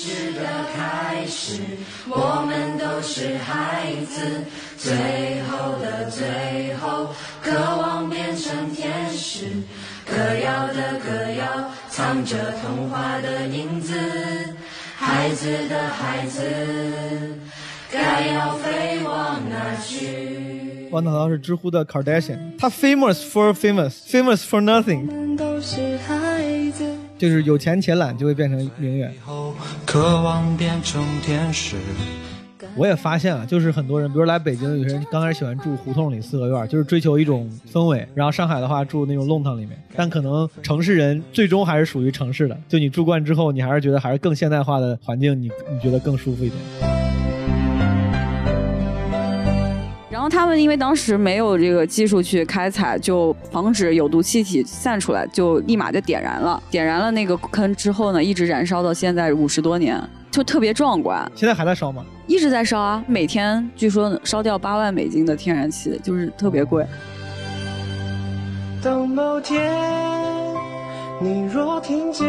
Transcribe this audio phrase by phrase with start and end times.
[0.00, 0.40] 实的
[0.74, 1.60] 开始，
[2.08, 4.42] 我们都是孩子，
[4.78, 7.08] 最后的最后，
[7.42, 9.44] 渴望变成天使，
[10.06, 13.94] 歌谣的歌谣，藏着童话的影子，
[14.96, 16.40] 孩子的孩子，
[17.90, 20.88] 该要飞往哪去？
[20.90, 26.19] 我脑到是知乎的 Kardashian，他 famous for famous，famous for nothing，我们都是孩子。
[27.20, 29.12] 就是有钱且懒就会变成名媛。
[29.84, 31.76] 渴望变成天使。
[32.76, 38.08] 我也发现了，就是很多人，比如来北京，有些人刚开始喜欢住胡同里四合院，就是追求一种氛围。
[38.14, 42.56] 然后上海的话住那种弄堂里面，但可能城市人最终还是属于城市的。
[42.68, 47.09] 就你住惯之后，你还是觉得还是更现代化的环境，你你觉得更舒服一点。
[50.30, 56.62] 他们因为当时没有这个技术去开采，就防止有毒气体散出来，就立马就点燃了。
[56.70, 62.04] 点燃了那个坑之后呢，一直燃烧到现在五十多年，就特别壮观，现在还在烧吗？
[62.26, 63.04] 一直在烧啊。
[63.08, 66.86] 每天据说烧掉八万美金的天然气，就是特别贵。
[68.82, 69.70] 当某天
[71.20, 72.26] 你若听见，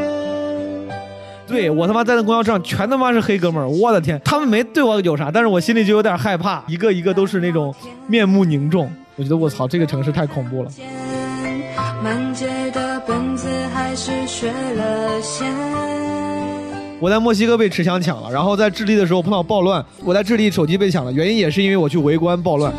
[1.51, 7.75] 对我他妈在那公交车上全他妈是黑哥们儿，我的天，他们没对我有啥，但是我心里就有点害怕，一个一个都是那种
[8.07, 10.71] 面目凝重，我觉得我操，这个城市太恐怖了。
[12.03, 15.51] 满街的本子还是学了先。
[16.99, 22.71] 我在墨西哥被持枪抢了，然后在智利的时候碰到暴乱，我在智利手机被抢了，原因也是因为我去围观暴乱。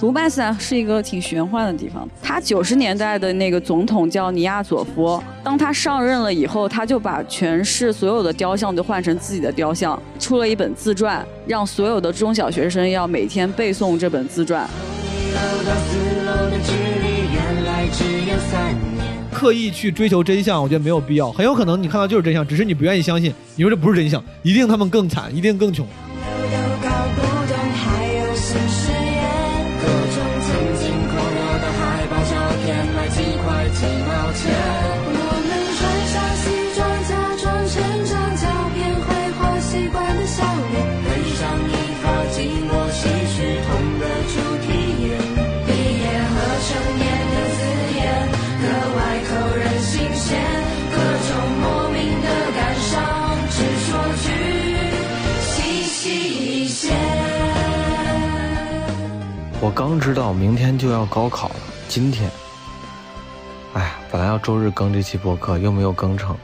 [0.00, 2.08] 卢巴斯啊是一个挺玄幻的地方。
[2.22, 14.68] 他九十年代的那个总统叫尼亚佐夫，当他上任了以后，他就把全市所有的雕像都换成自己的雕像，出了一本自传，让所有的中小学生要每天背诵这本自传。
[19.32, 21.32] 刻意去追求真相，我觉得没有必要。
[21.32, 23.32] 很有可能你看到就是真相，只是你不愿意相信。
[23.56, 25.84] 你说这不是真相，一定他们更惨，一定更穷。
[59.78, 61.54] 刚知道明天就要高考了，
[61.86, 62.28] 今天，
[63.74, 66.36] 哎，本来要周日更这期播客，又没有更成。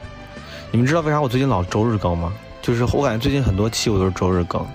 [0.71, 2.31] 你们知道为啥我最近老周日更吗？
[2.61, 4.65] 就是我感觉最近很多期我都是周日更，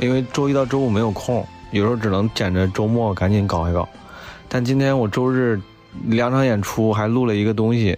[0.00, 3.88] 因为周一到周五没有空，有时候只能捡着周末赶紧搞一搞。
[4.48, 5.60] 但今天我周日
[6.06, 7.96] 两场演出还录了一个东西，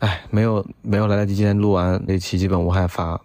[0.00, 3.18] 哎，没有没有来得及今天录完那期，基本无害发。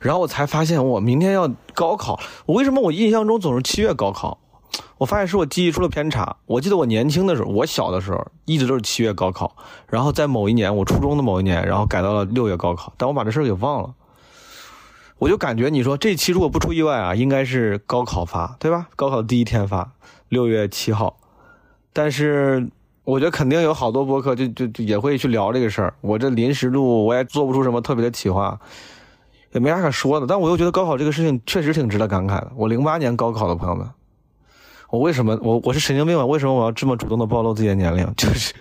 [0.00, 4.36] 然后我才发现我明天要高考，我为什么我印象中总是七月高考？
[4.98, 6.36] 我发现是我记忆出了偏差。
[6.46, 9.54] 我记得我年轻的时候，我小的时候一直都是七月高考，
[9.88, 13.94] 然后在某一年，我初中的某一年，然后改到了六月高考，但我把这事儿给忘了。
[15.18, 18.88] 我就感觉你说这期如果不出意外啊，应该是高考发，对吧？
[18.96, 19.92] 高考第一天发，
[20.28, 21.16] 六月七号。
[21.92, 22.68] 但是
[23.04, 25.94] 我觉得肯定有好多播客就就就也会去聊这个事儿。
[26.00, 28.58] 我这临时录，我也做不出什么特别的企划，
[29.52, 30.26] 也没啥可说的。
[30.26, 32.50] 但我又觉得高考这个事情确实挺值得感慨的。
[32.56, 33.88] 我零八年高考的朋友们。
[34.94, 36.24] 我为什么我我是神经病吗？
[36.24, 38.08] 为什么我要这么主动的暴露自己的年龄？
[38.16, 38.54] 就是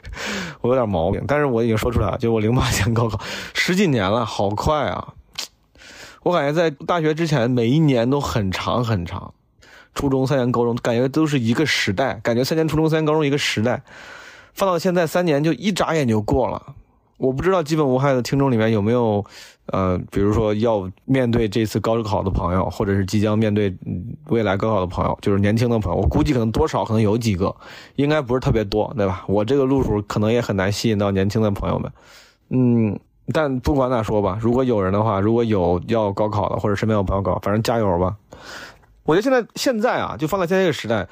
[0.62, 3.20] 我有点毛病，但是我已经说出来了，就我零八年高考，
[3.54, 5.14] 十几年了，好快啊！
[6.24, 9.32] 我感觉在大学之前每一年都很长很长，
[9.94, 13.84] 初中三年高中感觉都是一个时代，感觉三年初中三年高中一个时代，
[14.56, 16.74] 放到现在三年就一眨眼就过了。
[17.18, 19.24] 我不知道基本无害的听众里面有没有，
[19.68, 23.74] 呃，比如说要面对这次高考的朋友，或者是即将面对
[24.28, 27.56] 未来高考的朋友，就是年轻的朋友，我估计可能多少可能有几个，
[27.96, 29.24] 应该不是特别多，对吧？
[29.28, 31.92] 我这个路数可能也很难吸引到年轻的朋友们，
[32.50, 33.00] 嗯，
[33.32, 38.16] 但不管咋说吧，如果有人的话，如果有要高考的，或者身边有朋友高，反正加油吧。
[39.06, 41.08] 我觉得现在现在啊，就放在现在这个时代，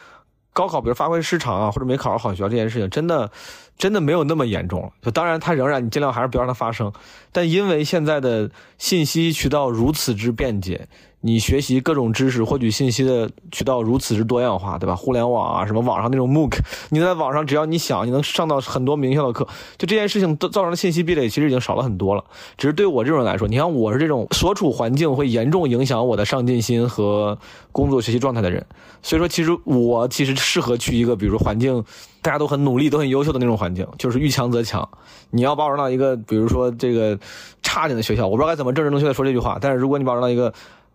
[0.53, 3.31] 高考比如发挥失常啊，或者没考上好学校这件事情，真的
[3.77, 4.91] 真的没有那么严重了。
[5.01, 6.91] 就当然，它仍然你尽量还是不要让它发生。
[7.31, 10.87] 但因为现在的信息渠道如此之便捷，
[11.21, 14.95] 你学习各种知识、获取信息的渠道如此之多样化，对吧？
[14.95, 16.57] 互联网啊，什么网上那种 MOOC，
[16.89, 19.47] 你在网上只要你想，你能上到很多名校的课。
[19.77, 22.23] 就这件事情都造成的信息壁垒，其实已经少了很多了。
[22.57, 27.37] 只是对我这种人来说，你看我是这种所处环境会严重影响我的上进心和
[27.71, 28.65] 工作学习状态的人，
[29.03, 31.83] 所以说其实我其实适合去一个比如环境
[32.23, 34.89] 大家都很努力、都很优秀的那种环境，就是遇强则强。
[35.29, 37.17] 你要把我扔到一个，比如说这个
[37.61, 40.51] 差点的学校，我不知道该怎么正正确的说这句话，但是如果你把我扔到一个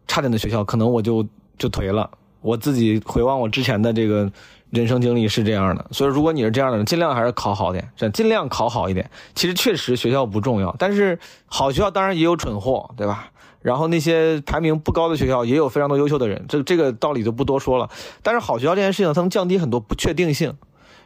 [0.07, 1.27] 差点的学校，可能我就
[1.59, 2.11] 就颓了。
[2.41, 4.31] 我自己回望我之前的这个
[4.71, 9.11] 人生经历是这样的，所以如果你是这样的人，尽量还是考好点，尽量考好一点。
[9.35, 13.31] 其实确实学校不重要，但是好学校当然也有蠢货，对吧？
[13.63, 17.91] 然后那些排名不高的学校也有非常多优秀的人，这这个道理就不多说了。
[18.23, 20.55] 但是好学校这件事情，它能降低很多不确定性。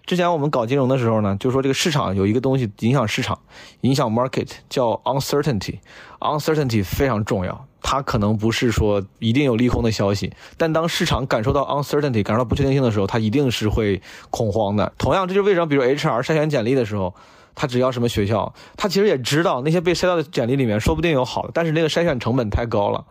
[0.05, 3.39] 之前我们搞金融的时候呢，就说这个市场有一个东西影响市场，
[3.81, 7.67] 影响 market，叫 uncertainty，uncertainty 非常重要。
[7.91, 14.01] 它可能不是说一定有利空的消息，但当市场感受到 uncertainty，感受到不确定性的时候，它一定是会
[14.31, 14.93] 恐慌的。
[14.97, 17.13] 同样，这就是为什么，比如 HR 筛选简历的时候，
[17.57, 23.05] 他只要什么学校，他其实也知道那些被筛到的简历里面，说不定有好的，但是那个筛选成本太高了，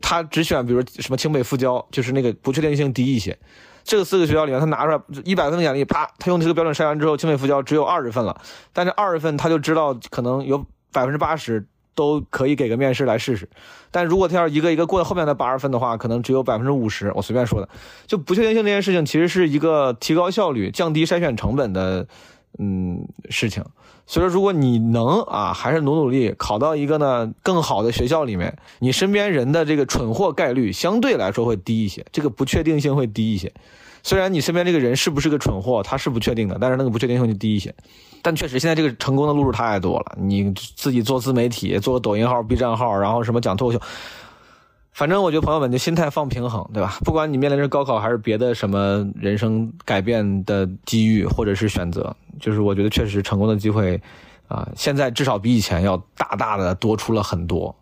[0.00, 3.36] 他只选比如什么清北复交，就是那个不确定性低一些。
[3.82, 8.40] 这个四个学校里面，他拿出来一百份的简历，啪，他用这个标准筛完之后，清北复交只有二十份了，
[8.72, 11.66] 但是二十份他就知道可能有百分之八十。
[11.94, 13.48] 都可以给个面试来试试，
[13.90, 17.12] 但如果他要一个一个过后面的八十分的话，可能只有百分之五十。
[17.14, 17.68] 我随便说的，
[18.06, 22.06] 就不确定性这件事情，其实是一个提高效率、降低筛选成本的
[22.58, 23.64] 嗯事情。
[24.06, 33.52] 所以说，如果你能啊，还是努努力考到一个呢更好的学校里面，你身边人的这个蠢货概率相对来说会低一些，这个不确定性会低一些。
[34.02, 37.74] 虽然你身边这个人是不是个蠢货，他是不确定的，但是那个不确定性就低一些。
[38.22, 40.16] 但确实，现在这个成功的路数太多了。
[40.18, 43.80] 你自己做自媒体，做个抖音号、B 站号，然后什么讲脱口秀，
[44.92, 46.98] 反正我觉得朋友们就心态放平衡，对吧？
[47.04, 53.98] 不管你面临着高考还是别的什么人生改变的机遇或者是选择，就是我觉得确实成功的机会
[54.48, 57.74] 啊，现在至少比以前要大大的多出了很多。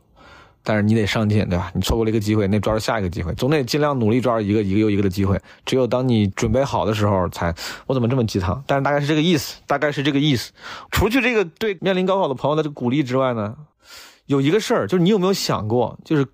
[0.68, 1.72] 但是你得上进，对吧？
[1.74, 5.40] 你错过了一个机会，那抓住下一个机会，总得尽量努力抓住一个一个又一个的机会。
[5.64, 7.54] 只有当你准备好的时候，才
[7.86, 8.62] 我怎么这么鸡汤？
[8.66, 10.52] 但是大概是这个意思，大概是这个意思。
[10.90, 13.56] 除去这个对面临高考的朋友的这鼓励之外呢，
[14.26, 15.98] 有一个事儿，就是你有没有想过？
[16.04, 16.26] 就是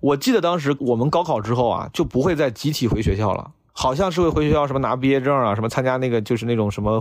[0.00, 7.00] 我记得当时我们高考之后啊，就不会再集体回学校了，好像是会回学校什么拿毕业证啊，什么参加那个就是那种什么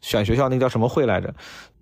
[0.00, 1.34] 选学校那个叫什么会来着。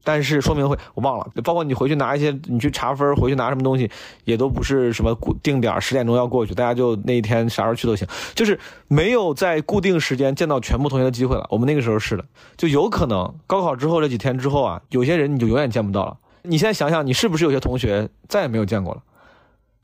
[0.07, 3.91] 但是说明会我忘了，包括你回去拿一些，你去查分，回去拿什么东西，
[4.25, 11.47] 也都不是什么固定点十点钟要过去，大家就那一天啥时候去都行，就是没有在固定时间见到全部同学的机会了。
[11.49, 12.25] 我们那个时候是的，
[12.59, 16.19] 就有可能高考之后这几天之后啊，有些人你就永远见不到了。
[16.43, 19.03] 你现在想想，你是不是有些同学再也没有见过了？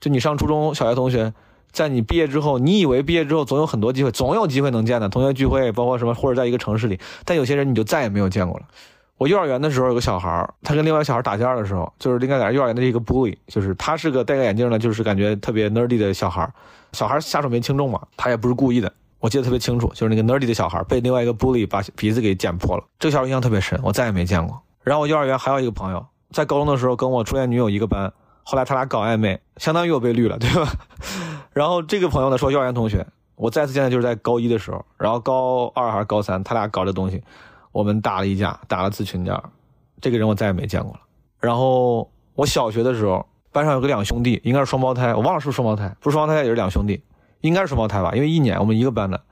[0.00, 1.32] 就你上初中小学同学，
[1.72, 8.66] 在你毕业之后，你以为毕业之后总有很多机会，总有机会能见的，同学聚会，包括什么，或者在一个城市里，但有些人你就再也没有见过了。
[9.16, 16.50] 我幼儿园的时候有个小孩他跟另外小孩打架的时候，就是另外在幼儿园的一个 bully，就是他是个戴个眼镜的，就是感觉特别 nerdy 的小孩
[16.92, 24.58] 小孩下手没轻重嘛，他也不是故意的，我记得特别清楚，就是那个 nerdy 的小孩被另外一个 bully 把鼻子给剪破了，这个小孩印象特别深，我再也没见过。
[24.82, 28.10] 然后我幼儿园还有一个朋友，在高中的时候跟我初恋女友一个班，
[28.42, 30.72] 后来他俩搞暧昧，相当于我被绿了，对吧？
[31.52, 33.06] 然后这个朋友呢说幼儿园同学，
[33.36, 37.22] 我再次见他就是在高一的时候，然后高二还是高三，他俩搞这东西。
[37.72, 39.40] 我们打了一架，打了次群架，
[40.00, 41.00] 这个人我再也没见过了。
[41.38, 47.02] 然后我小学的时候，班上有个两兄弟，应该是双胞胎，我忘了是不是双胞胎，不是双胞胎也是两兄弟，
[47.42, 49.22] 应该是双胞胎吧，因为一年我们一个班的，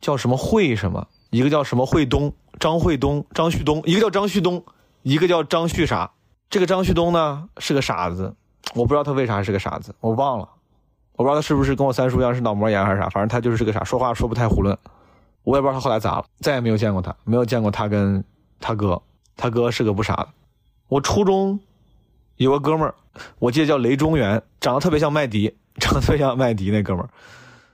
[0.00, 4.64] 叫什么慧什么，一个叫什么慧东，张慧东，张旭东，一个叫张旭东，
[5.02, 6.12] 一个叫张旭啥。
[6.48, 8.34] 这个张旭东呢是个傻子，
[8.74, 10.48] 我不知道他为啥是个傻子，我忘了，
[11.16, 14.76] 我不知道他是不是跟我三叔一样是脑膜炎还是啥，反正他就是个傻，说话说不太囫囵。
[15.42, 18.24] 我也不知道他后来咋了，再也没有见过他，没有见过他跟
[18.60, 19.00] 他哥，
[19.36, 20.28] 他哥是个不傻的。
[20.88, 21.58] 我初中
[22.36, 22.94] 有个哥们儿，
[23.38, 27.08] 我记得叫雷中原，长得特别像麦迪，长得特别像麦迪那哥们儿，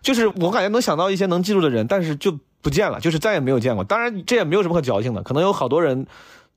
[0.03, 3.85] 就是我感觉能想到一些能记住的人，但是就不见了，就是再也没有见过。
[3.85, 6.07] 当然这也没有什么可矫情的，可能有好多人。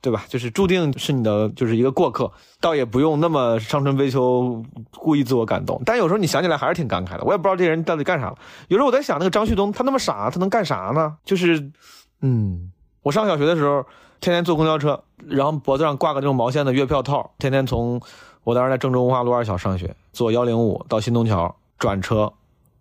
[0.06, 0.24] 对吧？
[0.30, 2.32] 就是注定是你的，就是一个过客，
[2.62, 5.82] 倒也不用那么伤春悲秋，故意自我感动。
[5.84, 7.24] 但有时候你想起来还是挺感慨的。
[7.24, 8.38] 我也不知道这人到底干啥了。
[8.68, 11.18] 有时候我在想，那个张旭东他那么傻，他能干啥呢？
[11.26, 11.72] 就是，
[12.22, 12.72] 嗯，
[13.02, 13.84] 我上小学的时候，
[14.22, 18.00] 天天坐公交车，然后脖子上挂个这种毛线的月票套，天天从
[18.44, 22.32] 我当时在郑州文化路二小上学，坐幺零五到新东桥转车。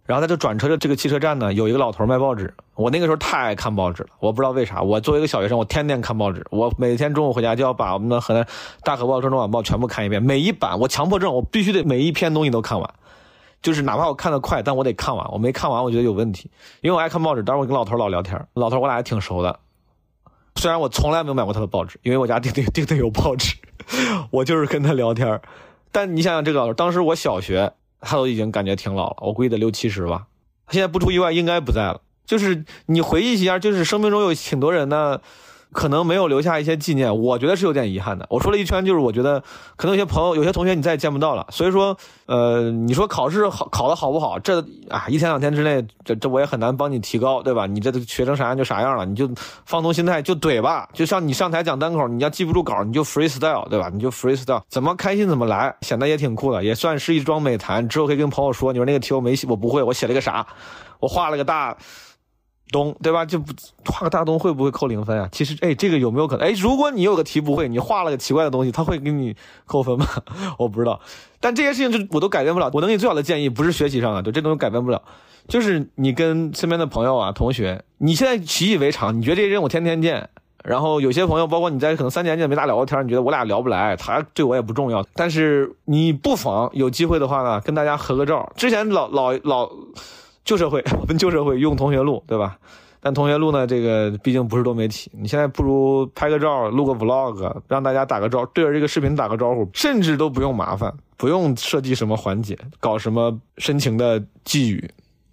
[0.07, 2.53] 然后他就转车的这个汽车站呢，有一个老头卖报纸。
[2.75, 4.83] 我那个时候太爱看报纸了，我不知道为啥。
[4.83, 6.45] 我作为一个小学生，我天天看报纸。
[6.51, 8.47] 我每天中午回家就要把我们的河南
[8.83, 10.79] 大河报、郑州晚报全部看一遍，每一版。
[10.79, 12.95] 我强迫症，我必须得每一篇东西都看完。
[13.63, 15.27] 就是哪怕我看得快，但我得看完。
[15.33, 16.51] 我没看完，我觉得有问题。
[16.83, 19.59] 因为我爱看报纸，当时我跟老头老聊天，老头我俩还挺熟的。
[20.57, 23.57] 虽然我从来没有买过他的报纸，因为我家订的订的有报纸，
[24.31, 25.41] 我就是跟他聊天。
[25.91, 27.73] 但你想想这个老头，当时我小学。
[28.05, 30.27] 他都已经感觉挺老了，我估计得六七十吧。
[30.71, 32.01] 现在不出意外应该不在了。
[32.25, 35.21] 就是你回忆一下，就是生命中有挺多人呢。
[35.75, 38.25] 可能没有留下一些纪念，我觉得是有点遗憾的。
[38.31, 39.43] 我说了一圈，就是我觉得
[39.76, 41.45] 可能有些朋友、有些同学你再也见不到了。
[41.50, 41.95] 所以说，
[42.26, 44.38] 呃，你说考试好考的好不好？
[44.38, 47.66] 这啊，一天两天之内，这这我也很难帮你提高，对吧？
[47.66, 49.28] 你这学成啥样就啥样了，你就
[49.66, 50.88] 放松心态就怼吧。
[50.93, 53.90] 就像你上台讲单口，你要记不住稿，你就 freestyle，对吧？
[53.93, 57.88] 你就 freestyle，怎么开心怎么来，显得也挺酷的，也算是一桩美谈。
[57.88, 60.47] 之后可以跟朋友说，你说那个题我没写，我不会，我写了个啥？
[61.00, 61.76] 我画了个大。
[62.75, 63.25] 东对吧？
[63.25, 63.52] 就不
[63.87, 65.28] 画个大东会不会扣零分啊？
[65.31, 66.49] 其实，哎，这个有没有可能？
[66.49, 70.04] 哎，如果你有个题不会，你画了个奇怪的东西，他会给你扣分吗？
[70.59, 71.00] 我不知道。
[71.38, 72.69] 但这些事情就我都改变不了。
[72.73, 75.00] 我能给你最好的建议，不是学习上的，就这东西改变不了。
[75.47, 80.28] 就是你跟身边的朋友啊、同学，你现在习以为常，你觉得这些人我天天见。
[80.64, 85.04] 然后有些朋友，包括你在可能三年见没咋聊过天，你觉得我俩聊不来，他对我也不重要。
[85.14, 88.50] 但是你不妨有机会的话呢，跟大家合个照。
[88.57, 89.71] 之前老老老。
[90.45, 92.59] 旧社会， 我们旧社会用同学录，对吧？
[93.01, 95.11] 但同学录呢，这个毕竟不是多媒体。
[95.13, 104.91] 你现在不如拍个照，录个 vlog，让大家打个招，对着这个视频打个招呼，甚至都不用麻烦，不用设计什么环节，搞什么深情的寄语，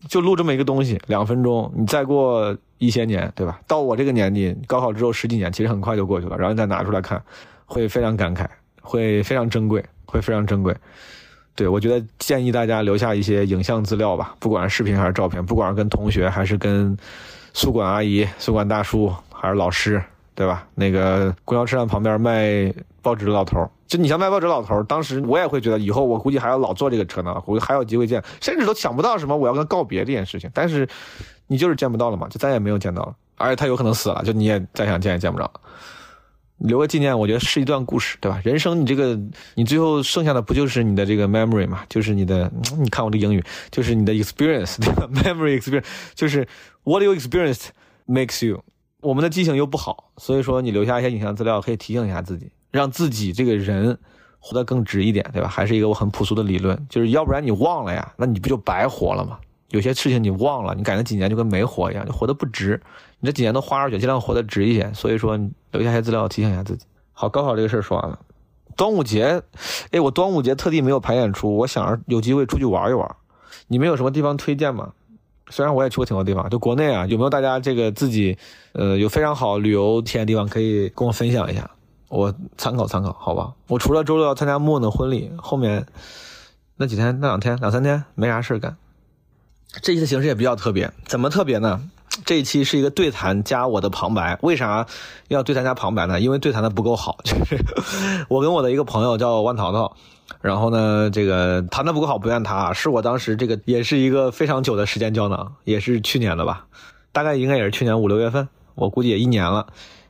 [0.10, 1.72] 就录这么一个东西，两分钟。
[1.74, 3.62] 你再过一些年，对吧？
[3.68, 7.24] 到我这个年纪，高考之后十几年，其实很快就过去了，然后你再拿出来看，
[7.66, 8.46] 会非常感慨，
[8.82, 10.76] 会非常珍贵，会非常珍贵。
[11.56, 16.98] 对，我觉得建议大家留下一些影像资料吧，不管是视频还是照片，不管是跟同学还是跟
[17.54, 20.02] 宿管阿姨、宿管大叔还是老师，
[20.34, 20.66] 对吧？
[20.76, 30.50] 那个公交车站旁边卖报纸的老头，就你像卖报纸老头，当时我也会觉得以后我估计还要老坐这个车呢，估计还有机会见，甚至都想不到什么我要跟告别这件事情。
[30.54, 30.88] 但是
[31.48, 35.52] 你就是见不到了嘛，就再也没有见到了，而且他有可能死了，就你也再想见也见不着。
[36.64, 38.40] 留个纪念，我觉得是一段故事，对吧？
[38.44, 39.20] 人生你这个，
[39.56, 41.84] 你最后剩下的不就是你的这个 memory 嘛？
[41.90, 45.08] 就是你的，你看我这英语，就是你的 experience，对吧？
[45.24, 46.48] memory experience 就是
[46.84, 47.68] what you experienced
[48.08, 48.64] makes you。
[49.02, 53.98] 我们的记性又不好，所以说你留下一些影像资料，可以提醒一下自己，让自己这个人
[54.40, 55.48] 活得更值一点，对吧？
[55.48, 59.40] 还是一个我很朴素的理论，就是要不然你忘了呀，那你不就白活了吗？
[59.70, 62.80] 有些事情你忘了，你感觉几年就跟没活一样，就活得不值。
[63.22, 64.92] 你这几年都花出去，尽量活得值一些。
[64.94, 65.40] 所以说，
[65.72, 66.86] 留下些资料提醒一下自己。
[67.14, 68.20] 好，高考这个事儿说完了。
[68.76, 69.42] 端午节，
[69.92, 73.16] 哎，我端午节特地没有排演出，我想着有机会出去玩一玩。
[73.68, 74.94] 你们有什么地方推荐吗？
[75.50, 78.38] 虽然我也去过挺多地方，就国内啊，有没有大家这个自己
[78.72, 81.70] 呃有非常好旅游体验的地方可以跟我分享一下？
[82.08, 83.54] 我参考参考，好吧？
[83.68, 85.86] 我除了周六要参加莫的婚礼，后面
[86.78, 88.76] 那几天那两天两三天没啥事干。
[89.82, 91.90] 这期的形式也比较特别，怎么特别呢？
[92.26, 94.86] 这一期是一个对谈加我的旁白，为啥
[95.30, 96.20] 要对谈加旁白呢？
[96.20, 97.58] 因为对谈的不够好， 就是
[98.28, 99.96] 我跟我的一个朋友叫万淘淘，
[100.42, 106.66] 然后呢，这个谈的不够好不怨他，是我当时这个也是一个非常久的时间胶囊，也是去年的吧，
[107.14, 109.68] 大概应该也是去年五六月份，我估计也一年了，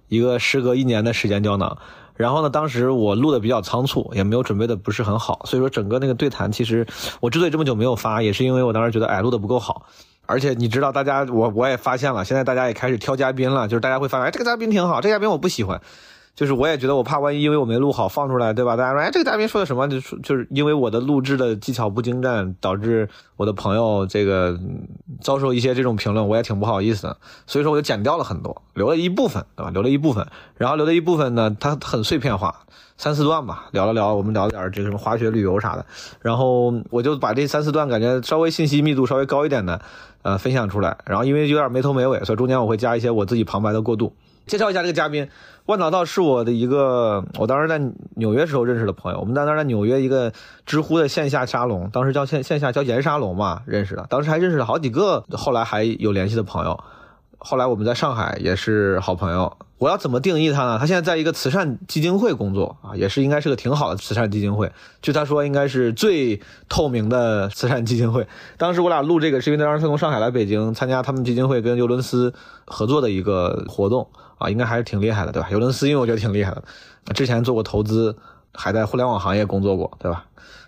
[0.07, 1.77] 一个时隔一年的时间胶囊。
[2.15, 6.87] 然后呢，当时我录的比较仓促，也没有准备的不是很好，所以说整个那个对谈，其实
[7.19, 9.85] 我之所以这么久没有发，也是因为我当时觉得哎录的不够好。
[10.31, 15.81] 而且你知道，大家我我也发现了，现在大家也开始挑嘉宾了，就是大家会发现，哎，这个嘉宾挺好，这个嘉宾我不喜欢。
[16.33, 18.77] 就是我也觉得我怕万一因为我没录好放出来，对吧？
[18.77, 19.85] 大家说，哎，这个嘉宾说的什么？
[19.89, 24.57] 就是就是因为我的录制的技巧不精湛，导致我的朋友这个
[25.19, 27.17] 遭受一些这种评论，我也挺不好意思的。
[27.45, 29.71] 所以说我就剪掉了很多，留了一部分，对吧？
[29.71, 32.61] 留了一部分，然后留了一部分呢，它很碎片化，
[32.97, 35.85] 三四段吧，聊了聊，我们聊点这个什么滑雪旅游啥的。
[36.21, 39.81] 然后我就把这三四段感觉稍微信息密度稍微高一点的，
[40.21, 40.97] 呃，分享出来。
[41.05, 44.13] 然后因为有点没头没尾，所以中间我会加一些我自己旁白的过渡。
[44.47, 45.29] 介绍一下这个嘉宾。
[45.67, 47.79] 万导道是我的一个，我当时在
[48.15, 49.19] 纽约时候认识的朋友。
[49.19, 50.33] 我们在那在纽约一个
[50.65, 54.05] 知乎的线下沙龙，当时叫线线下叫盐沙龙嘛，认识的。
[54.09, 56.83] 当时还认识了好几个，后来还有联系的朋友。
[57.43, 59.57] 后来我们在上海也是好朋友。
[59.79, 60.77] 我要怎么定义他呢？
[60.77, 64.71] 他现在在一个慈善基金会工作啊，也是应该是个挺好的慈善基金会。
[65.01, 68.27] 据他说，应该是最透明的慈善基金会。
[68.57, 72.31] 当时我俩录这个是因为当时他从上海来北京参加他们基金会跟尤伦斯
[72.65, 74.07] 合作的一个活动。
[74.37, 75.47] 啊，应该还是挺厉害的，对吧？
[75.51, 76.63] 尤伦斯，因为我觉得挺厉害的，
[77.13, 78.17] 之前做过投资，
[78.55, 80.25] 还在互联网行业工作过，对吧？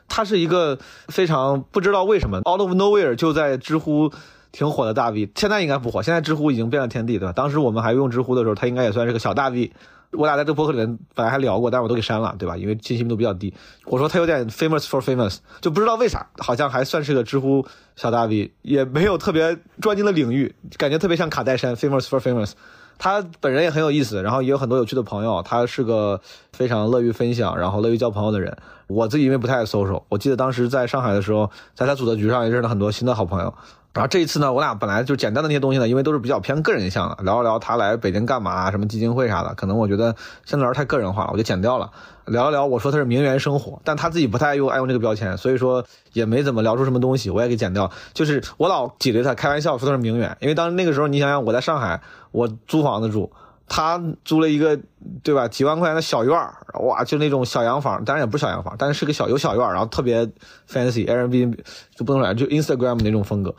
[0.07, 0.77] 他是一个
[1.07, 4.11] 非常不知道为什么 out of nowhere 就在知乎
[4.53, 7.33] 挺火的大 V，现在应该不火，现在知乎已经变了天地，对吧？
[7.33, 9.73] 当时我们还用知乎的时候，他应该也算是个小大 V。
[10.11, 12.55] 我俩在这博客里面本来还聊过，但是我都给删了，对吧？
[12.55, 13.51] 因为信息密度比较低。
[13.85, 22.51] 我说他有点 famous for famous，就不知道为啥，好像还算是个知乎小大 V，也没有特别专精的领域，感觉特别像卡戴珊 famous for famous。
[22.99, 25.41] 他本人也很有意思，然后也有很多有趣的朋友。
[25.41, 28.55] 他是个非常乐于分享，然后乐于交朋友的人。
[28.85, 33.51] 我自己因为不太 social，我记得当时在上海的时候，在他组的局上也认识了很多新的好朋友。
[33.93, 41.91] 然后这一次呢，我俩本来就简单的那些东西呢，因为都是比较偏个人向的，聊一聊他来北京干嘛，什么基金会啥的，可能我觉得相对来说太个人化了，我就剪掉了。
[42.25, 47.91] 聊一聊，我说他是名媛生活，但他自己不太用爱用这个标签，所以说也没怎么聊出什么东西，我也给剪掉。
[48.13, 53.31] 就是我老挤兑他，开玩笑说他是名媛，因为当那个时候你想想我在上海，我租房子住。
[53.67, 54.77] 他租了一个，
[55.23, 55.47] 对吧？
[55.47, 60.29] 几万块钱的小院儿，哇，就那种小洋房，当然也不是小洋房，但是是个小有小院儿，然后特别
[60.69, 61.57] fancy，Airbnb
[61.95, 63.55] 就不能说就 Instagram 那种风格，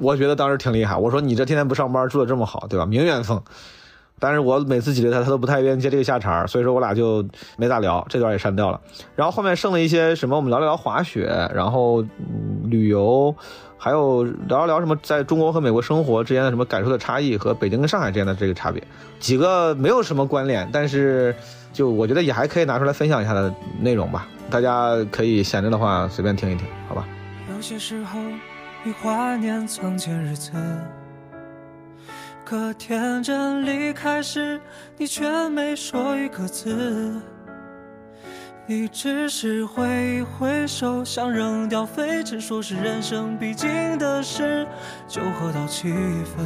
[0.00, 0.96] 我觉得当时挺厉害。
[0.96, 2.86] 我说你这天天不上班，住的这么好，对吧？
[2.86, 3.42] 名媛风。
[4.20, 7.24] 但是我每次挤兑他，他都不太愿意接这个下茬所以说我俩就
[7.56, 8.80] 没咋聊，这段也删掉了。
[9.14, 12.04] 然后后面剩了一些什么，我们聊了聊滑雪，然后
[12.64, 13.34] 旅游。
[13.78, 18.82] 还有聊一聊什么在中国和美国生活之间的什么感受的差异和北京跟上海之间的这个差别，
[19.20, 21.34] 几个没有什么关联，但是
[21.72, 27.06] 就我觉得也还可以拿出来分享一下的内容吧，大家可以闲着的话随便听一听，好吧。
[27.54, 28.18] 有些时候
[28.82, 30.52] 你怀念从前日子，
[32.44, 34.60] 可天真离开时，
[34.96, 37.14] 你却没说一个字。
[38.70, 44.68] 你只是挥一挥手，想扔掉废纸，说是人生必经的事。
[45.08, 46.44] 酒喝到七分，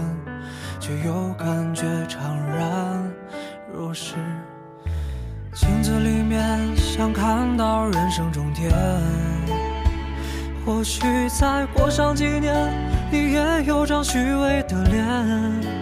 [0.79, 3.13] 却又感觉怅然
[3.75, 4.15] 若失。
[5.53, 8.71] 镜子里面想看到人生终点，
[10.65, 12.73] 或许再过上几年，
[13.11, 15.82] 你也有张虚伪的脸。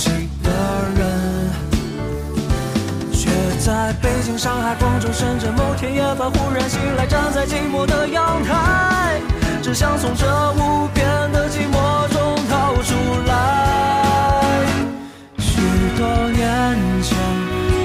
[4.31, 9.19] 京、上海、广州、深圳，某天夜半忽然醒来，站在寂寞的阳台，
[9.61, 12.95] 只想从这无边的寂寞中逃出
[13.27, 14.65] 来。
[15.37, 15.59] 许
[15.97, 16.47] 多年
[17.03, 17.17] 前，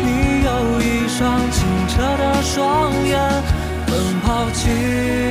[0.05, 3.19] 你有一双清澈的双眼，
[3.85, 4.71] 奔跑起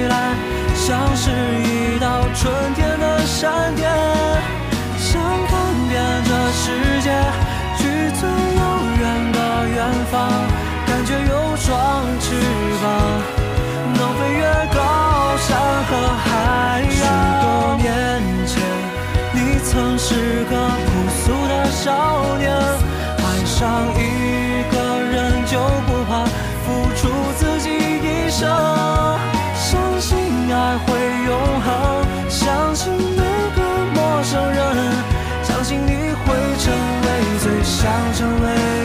[0.09, 0.35] 来
[0.75, 3.89] 像是一道春天的闪电，
[4.97, 7.09] 想看遍这世界。
[7.77, 7.83] 去
[8.19, 8.63] 最遥
[8.99, 9.39] 远的
[9.69, 9.77] 远
[10.09, 10.21] 方
[11.65, 11.75] 双
[12.19, 12.29] 翅
[12.79, 12.85] 膀，
[13.95, 14.77] 能飞越高
[15.35, 16.85] 山和海洋。
[16.91, 17.01] 许
[17.41, 17.45] 多
[17.81, 17.89] 年
[18.45, 18.53] 前，
[19.33, 22.53] 你曾是个朴素的少年，
[23.17, 23.57] 爱上
[23.97, 23.99] 一
[24.71, 24.75] 个
[25.09, 26.23] 人就不怕
[26.67, 28.47] 付出自己一生，
[29.55, 30.19] 相信
[30.53, 30.85] 爱会
[31.25, 31.33] 永
[31.65, 33.23] 恒，相信每
[33.55, 33.59] 个
[33.95, 34.61] 陌生人，
[35.41, 36.25] 相信你会
[36.59, 37.07] 成为
[37.41, 38.84] 最想成为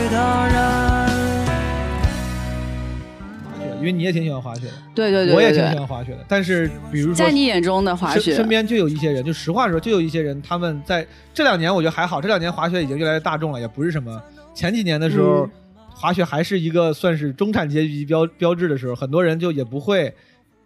[3.81, 6.23] 因为你也挺喜欢滑雪的，对对对，我也挺喜欢滑雪的。
[6.27, 12.21] 但是，比如说，在你眼中的滑雪，身边就有一些人，就实话说，就有一些人，他们在这两年，我觉得还好。
[12.21, 14.21] 这两年滑雪已经越来越大众了，也不是什么
[14.53, 15.49] 前几年的时候，
[15.89, 20.13] 滑雪还是一个算是中产阶级标标志的时候，很多人就也不会，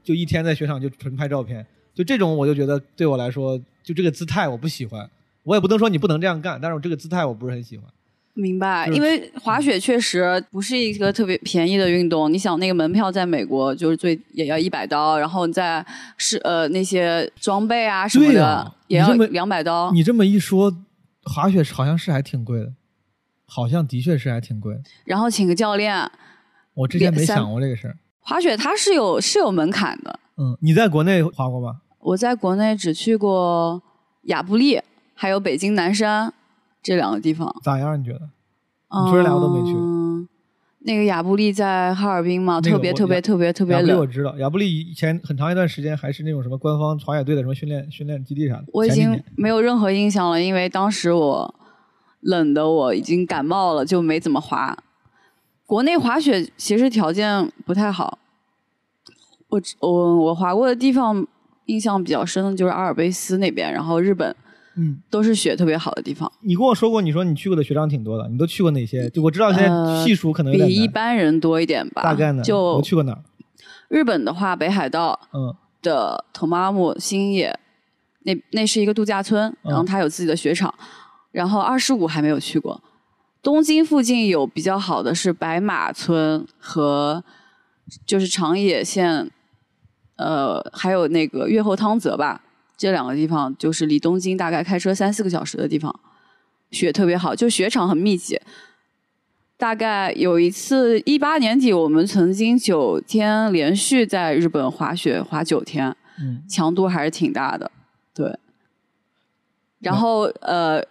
[0.04, 5.10] 就一天在雪场就纯拍照片，就这种，我就觉得对我来说，就这个姿态我不喜欢。
[5.44, 7.86] 我也不能说你不能这样干，但是我这个姿态我不是很喜欢。
[8.38, 12.32] 明白，因为滑雪确实不是一个特别便宜的运动。
[12.32, 15.84] 你想，那个门票在美国就是最也要一百刀，然后在
[16.18, 19.90] 是呃那些装备啊什么的也要两百刀。
[19.94, 20.70] 你这么一说，
[21.24, 22.74] 滑雪好像是还挺贵的，
[23.46, 24.76] 好像的确是还挺贵。
[25.06, 26.12] 然后请个教练，
[26.74, 27.98] 我之前没想过这个事儿。
[28.20, 30.20] 滑雪它是有是有门槛的。
[30.36, 31.78] 嗯，你在国内滑过吗？
[32.00, 33.82] 我在国内只去过
[34.24, 34.82] 亚布力，
[35.14, 36.34] 还有北京南山。
[36.86, 38.00] 这两个地方咋样？
[38.00, 38.20] 你觉得？
[38.20, 39.82] 你说这两个都没去过。
[40.82, 43.98] 那个亚布力在哈尔滨嘛，特别特别特别特别冷。
[43.98, 48.66] 我知道，亚布力以前很长一段时间还是那种什么官方滑雪队的什么训练训练基地啥的。
[48.72, 51.56] 我已经没有任何印象了，因为当时我
[52.20, 54.78] 冷的我已经感冒了，就没怎么滑。
[55.66, 58.20] 国内滑雪其实条件不太好。
[59.50, 61.26] 我我我滑过的地方
[61.66, 64.36] 印象比较深的就是阿尔卑斯那边，然后日本。
[64.78, 66.32] 嗯，都是雪特别好的地方。
[66.42, 69.10] 你跟我说过，你说你去过的雪场挺多的，你都去过哪些？
[69.10, 72.04] 就我知道现在细数可能比一般人多一点吧。
[72.04, 72.44] 大概呢？
[72.44, 73.24] 就我去过哪儿？
[73.88, 77.58] 日本的话，北海道，嗯，的 Tomamu 新野，
[78.24, 80.74] 那那是一个度假村，然后它有自己的雪场。
[81.32, 82.82] 然后二十五还没有去过。
[83.44, 87.24] 东京附近有比较好的是白马村和
[88.06, 89.30] 就是长野县，
[90.16, 92.42] 呃，还有那个越后汤泽吧。
[92.78, 95.98] 这两个地方就是离东京大概开车三四个小时的地方，
[96.72, 98.40] 雪特别好，就雪场很密集。
[99.58, 107.72] 大概有一次，一八年底，我们曾经九天连续在日本滑雪，滑九天，嗯，强度还是挺大的，
[108.14, 108.38] 对。
[109.80, 110.84] 然后呃，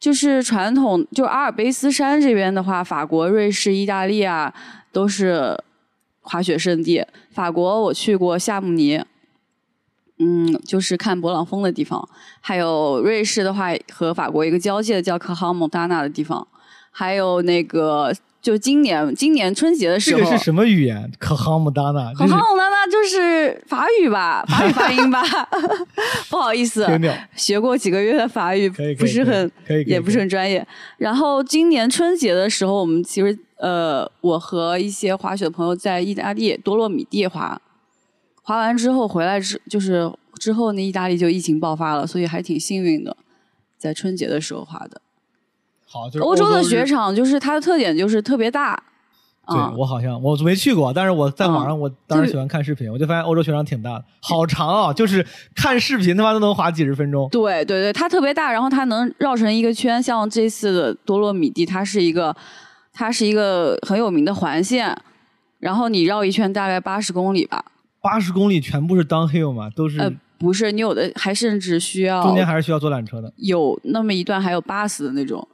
[0.00, 4.52] 就是传统，就阿尔卑斯山这边的话，法国、瑞士、意大利啊，
[4.90, 5.56] 都是
[6.22, 7.06] 滑雪圣地。
[7.30, 9.00] 法国我去过夏慕尼，
[10.18, 12.08] 嗯，就是看勃朗峰的地方。
[12.40, 16.46] 还有瑞士的话，和法国一个交界的叫科豪蒙达纳的地方。
[16.90, 21.10] 还有那个，就今年今年春节的时候，这个是什么语言？
[21.18, 25.20] 可哈姆达纳，可哈姆达纳就是法语吧，法语发音吧。
[26.30, 26.86] 不好意思，
[27.34, 29.50] 学过几个月的法语，不是很，
[29.86, 30.64] 也不是很专业。
[30.98, 37.60] 然后今年春节的时候，我们其实呃，我和一些滑雪的朋友在意大利多洛米蒂滑，
[38.44, 43.16] 滑完之后回来之就是之后那意大利就疫情爆发了，所以还挺幸运的，
[43.76, 45.00] 在春节的时候滑的。
[45.86, 48.80] 好，就是欧洲的雪场就是它的特点就是特别大。
[49.46, 54.90] 对我好像我没去过，但是我在网上我当时喜欢看视频，我就发现欧洲雪场挺大的，好长啊！
[54.90, 57.28] 就是看视频他妈都能滑几十分钟。
[57.28, 60.02] 对对对，它特别大，然后它能绕成一个圈。
[60.02, 62.34] 像这次的多洛米蒂，它是一个
[62.90, 64.96] 它是一个很有名的环线，
[65.58, 67.62] 然后你绕一圈大概八十公里吧。
[68.04, 69.70] 八十公里全部是 downhill 嘛？
[69.70, 69.98] 都是？
[69.98, 73.32] 呃，不是，你有的还甚至需要中间还是需要坐缆车的。
[73.36, 75.48] 有那么一段还有 bus 的那种。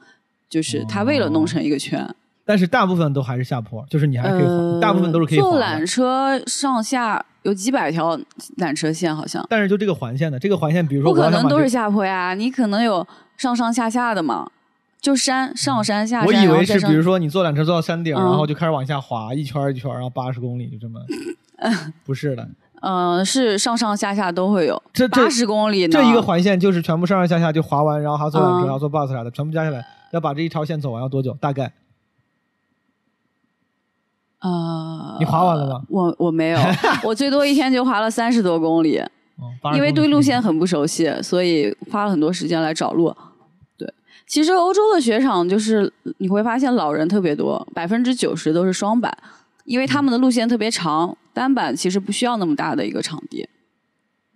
[0.49, 2.05] 就是他为了弄成一个圈，
[2.45, 8.19] 但是大部分都还是下坡，就是你还可以，大部分都是可以坐缆车上下有几百条
[8.59, 9.47] 缆车线好像。
[9.49, 14.51] 但是就这个环线的，这个环线，比如说不可能都是下坡呀，你可能有上上下下的嘛，
[15.01, 16.27] 就山上山下山。
[16.27, 20.99] 我以为是比如说你坐缆车坐到山顶，然后就开始往下滑一圈一圈，然后八十公里就这么，
[22.05, 22.49] 不是的。
[22.83, 31.37] 嗯，是上上下下都会有，这八十公里呢，这一个环线就是全部上上下下就滑完，然后还要坐缆车，坐 bus 啥的，全部加起来要把这一条线走完要多久？
[31.39, 31.75] 大概？
[34.39, 35.83] 啊，你滑完了吗？
[35.91, 36.59] 我我没有，
[37.05, 38.99] 我最多一天就滑了三十多公里，
[39.75, 43.15] 因为对路线很不熟悉，所以花了很多时间来找路。
[43.77, 43.93] 对，
[44.27, 49.15] 其实欧洲的雪场就是你会发现老人特别多，百分之九十都是双板。
[49.65, 53.49] 因为他们的路线特别长，单板其实不需要那么大的一个场地，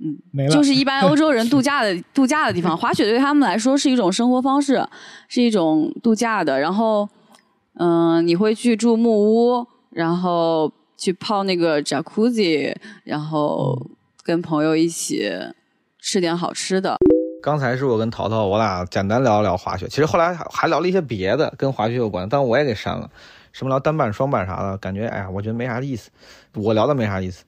[0.00, 4.86] 嗯，就是一般欧洲人度假的 度假的地方，滑雪对他们来说是一种生活方式，
[5.28, 6.58] 是一种度假的。
[6.58, 7.08] 然后，
[7.78, 13.90] 嗯，你会去住木屋，然后去泡那个 jacuzzi，然后
[14.22, 15.30] 跟朋友一起
[16.00, 16.96] 吃点好吃的。
[17.42, 23.10] 刚才是我跟淘淘，我俩简单聊了聊滑雪，其实后来还聊了一些别的跟滑雪有关，但我也给删了。
[23.54, 26.10] 什么聊单板、双板啥的，感觉哎呀，我觉得没啥意思。
[26.54, 27.44] 我聊的没啥意思。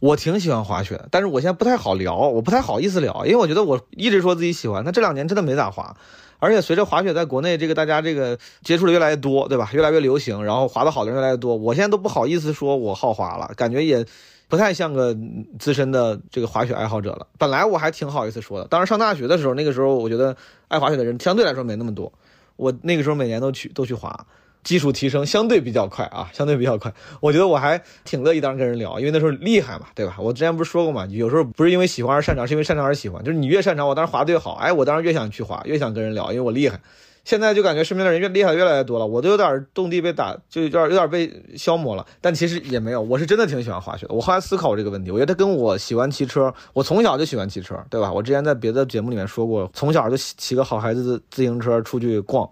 [0.00, 5.96] 我挺喜欢滑雪的，但是我现在不太好聊，我不太好意思聊，因为我觉得我一直说自己喜欢，但这两年真的没咋滑。
[6.40, 9.70] 而且随着滑雪在国内这个大家这个接触的越来越多，对吧？
[9.72, 14.04] 越来越流行，然后滑的好的人越来越多，我现在都不好意思说我好滑了，感觉也
[14.48, 15.16] 不太像个
[15.60, 17.28] 资深的这个滑雪爱好者了。
[17.38, 22.12] 本来我还挺好意思说的，当时上大学的时候，那个时候我觉得爱滑雪的人相对来说没那么多，
[22.56, 24.26] 我那个时候每年都去都去滑。
[24.64, 26.92] 技术提升相对比较快啊，相对比较快。
[27.20, 30.16] 我觉得我还挺乐意当时跟人聊，因为那时候厉害嘛，对吧？
[30.18, 33.22] 我之前不是说过嘛，有时候不是因为喜欢而擅长，是因为擅长而喜欢。
[33.24, 36.80] 就是你越擅长，我当时滑的越好，哎，我当时越想去滑，越想跟人聊，因为我厉害。
[37.24, 42.04] 现在就感觉身边的人越厉害越来越多了，我都有点动地被打，就有点有点被消磨了。
[42.20, 44.14] 但其实也没有，我是真的挺喜欢滑雪的。
[44.14, 48.12] 我后来思考这个问题，我觉得跟我喜欢骑车，我从小就喜欢骑车，对吧？
[48.12, 52.48] 我之前在别的节目里面说过，从小就骑个好孩子的自行车出去逛。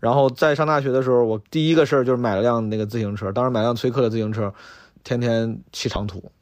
[0.00, 4.52] 然后在上大学的时候，我第一个事儿就是买了辆那个自行车，当时买辆崔克的自行车，
[5.04, 6.32] 天天骑长途。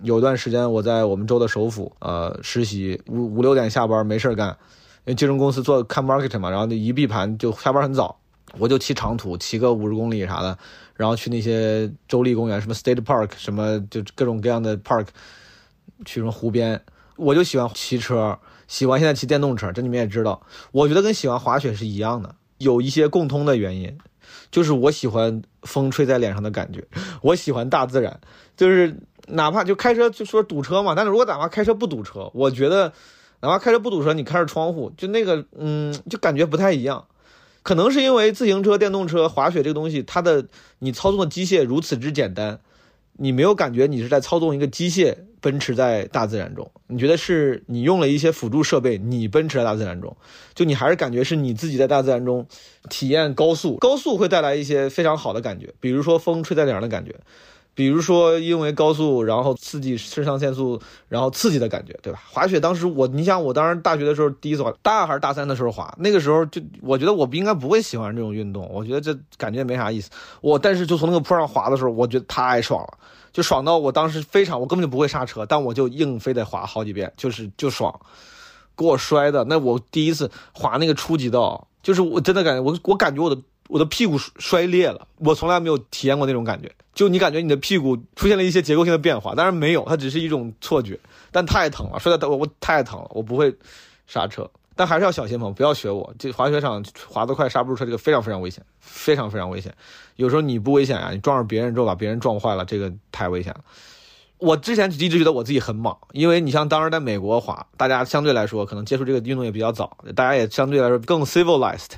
[0.00, 4.50] 有段时间我在我们州的首府，呃，实习五五六点下班没事干，
[5.04, 8.16] 因为金融公司做看 market 嘛，然后那一闭盘就下班很早，
[8.58, 10.56] 我就骑长途，骑个五十公里啥的，
[10.94, 15.06] 然后去那些州立公园，什么 State Park，什么就各种各样的 park，
[16.04, 16.80] 去什么湖边，
[17.16, 22.36] 我就喜欢骑车，喜欢现在骑电动车，这你们也知道，我觉得跟喜欢滑雪是一样的。
[22.58, 23.96] 有一些共通的原因，
[24.50, 26.84] 就是我喜欢风吹在脸上的感觉，
[27.22, 28.20] 我喜欢大自然，
[28.56, 28.96] 就是
[29.28, 32.92] 哪怕就开车就说堵车嘛，但是如果哪怕开车不堵车，我觉得
[33.40, 37.06] 哪怕开车不堵车，你开着窗户，就那个嗯，就感觉不太一样。
[37.62, 40.46] 可能是因为自行车、电动车、滑雪这个东西，它的
[40.78, 42.60] 你操纵的机械如此之简单。
[43.18, 50.16] 你没有感觉你是在操纵一个机械奔驰在大自然中，你觉得是你用了一些辅助设备，你奔驰在大自然中，
[50.54, 52.46] 就你还是感觉是你自己在大自然中
[52.88, 57.14] 体验高速，高速会带来一些非常好的感觉，比如说风吹在脸上的感觉，
[57.78, 62.20] 比如说因为高速，然后刺激肾上腺素，然后刺激的感觉，对吧？
[62.28, 70.10] 滑雪当时我，你想我当时大学的时候第一次滑，大二还是大三的时候滑，那个时候就我觉得我不应该不会喜欢这种运动，我觉得这感觉没啥意思。
[70.40, 72.98] 我但是就从那个坡上滑的时候，我觉得太爽了，
[73.32, 77.96] 就爽到我当时非常，我根本就不会刹车，但我就硬非得滑好几遍，就是就爽，
[78.76, 79.44] 给我摔的。
[79.44, 83.40] 那我第一次滑那个初级道，就是我真的感觉我我感觉我的。
[83.68, 86.70] 我的屁股摔裂了，我从来没有体验过那种感觉。
[86.94, 90.98] 就你感觉你的屁股出现了一些结构性的变化，当然没有，它只是一种错觉，
[91.30, 93.54] 但太疼了，摔的我我太疼了，我不会
[94.08, 96.12] 刹车，但还是要小心朋，不要学我。
[96.18, 99.72] 这滑雪场滑得快刹不住车，这个非常非常危险，非常非常危险。
[100.16, 103.60] 有时候你不危险啊，你撞上别人之后把别人撞坏了，这个太危险了。
[104.38, 111.90] 我之前一直觉得我自己很莽，因为你像当时在美国滑，大家相对来说可能接触这个运动也比较早，大家也相对来说更 civilized。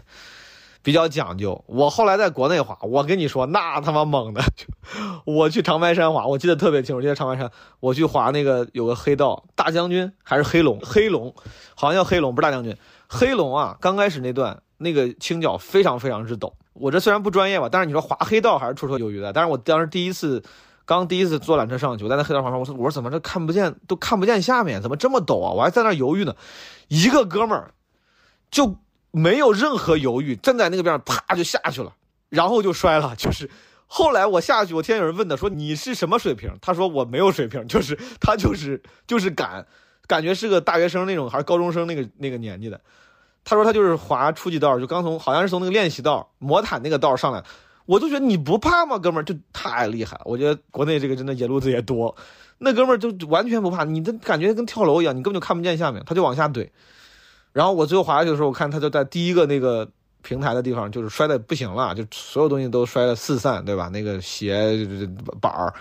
[0.82, 1.62] 比较讲究。
[1.66, 4.42] 我后来在国内滑，我跟你说，那他妈猛的！
[5.24, 7.02] 我去长白山滑，我记得特别清楚。
[7.02, 10.80] 记得长白山，我去滑那个有个黑道大将军还是黑龙？
[10.82, 11.34] 黑龙，
[11.74, 12.76] 好像叫黑龙，不是大将军。
[13.08, 16.52] 黑龙啊，刚开始那段那个倾角非常非常之陡。
[16.72, 19.32] 我这虽然不专业吧，但是你说滑黑道还是绰绰有余的。
[19.32, 20.42] 但是我当时第一次，
[20.86, 25.52] 刚第一次坐缆车上去，我在那黑道旁边，我说我说怎么这看不见，都看不见下面，怎么这么陡啊？
[25.52, 26.34] 我还在那犹豫呢。
[26.88, 27.74] 一个哥们儿
[28.50, 28.76] 就。
[29.10, 31.92] 没有任何犹豫，站在那个边上，啪就下去了，
[32.28, 33.14] 然后就摔了。
[33.18, 33.50] 就是
[33.86, 36.50] 后来我下去，我听有人问他说你是什么水平？
[36.60, 39.66] 他说我没有水平，就是他就是就是敢，
[40.06, 42.80] 感觉是个大学生那种，还是高中生那个那个年纪的。
[43.42, 47.42] 他说他就是滑初级道，就刚从好像是从那个练习道魔毯那个道上来。
[47.86, 49.24] 我就觉得你不怕吗，哥们儿？
[49.24, 50.22] 就太厉害了。
[50.26, 52.14] 我觉得国内这个真的野路子也多，
[52.58, 56.68] 那哥们儿就完全不怕，你的感觉跟跳楼一样，你根本就看不见下面，他就往下怼。
[57.52, 59.88] 然后我最后滑下去的时候，我看他就在第一个那个
[60.22, 63.88] 平台的地方，就是摔的不行了，就所有东西都摔得四散，对吧？
[63.88, 64.86] 那个鞋
[65.40, 65.74] 板儿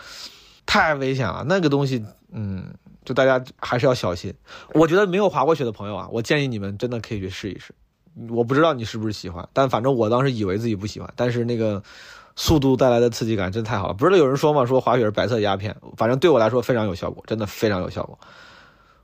[0.65, 2.73] 太危险了，那个东西，嗯，
[3.05, 4.33] 就大家还是要小心。
[4.73, 7.73] 我觉得没有滑过雪的朋友啊，我建议你们真的可以去试一试。
[8.29, 11.83] 我不知道你是不是喜欢，但反正我当时以为自己不喜欢，但是那个
[12.35, 13.93] 速度带来的刺激感真太好了。
[13.93, 18.17] 不是有人说嘛，说滑雪是白色鸦片，反正对我来说非常有效果，真的非常有效果。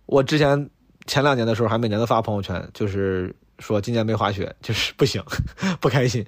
[0.08, 0.72] 我之前。
[1.08, 5.24] 前两年的时候还每年都发朋友圈，就是说今年没滑雪，就是不行，
[5.80, 6.26] 不开心。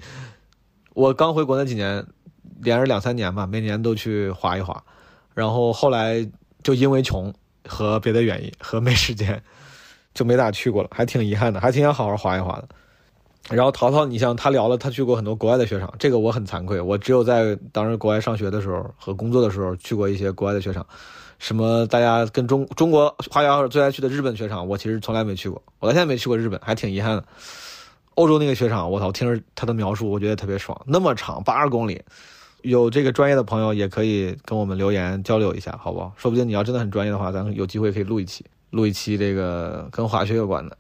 [0.94, 2.06] 我刚回国那几年，
[2.62, 4.84] 连着两三年吧，每年都去滑一滑。
[5.34, 6.28] 然后后来
[6.64, 7.34] 就因为穷
[7.68, 9.42] 和别的原因和没时间，
[10.14, 12.68] 就没咋去过了，还挺遗憾的，还挺想好好滑一滑的。
[13.50, 20.86] 然后淘淘，你像他聊了，他去过很多国外的雪场，这个我很惭愧，我只有在当时国外上学的时候和工作的时候去过一些国外的雪场。
[21.40, 21.86] 什么？
[21.88, 25.62] 大家跟中中国滑雪最爱去的日本雪场，我其实从来没去过。
[25.80, 27.24] 我到现在没去过日本，还挺遗憾的。
[28.16, 30.80] 欧洲那个雪场，我操，听着他的描述，我觉得特别爽。
[30.86, 32.02] 那么长，八十公里，
[32.64, 36.12] 有这个专业的朋友也可以跟我们留言交流一下，好不好？
[36.18, 40.76] 说不定你要真的很专业的话，咱有机会可以录一期，录一期这个跟滑雪有关的。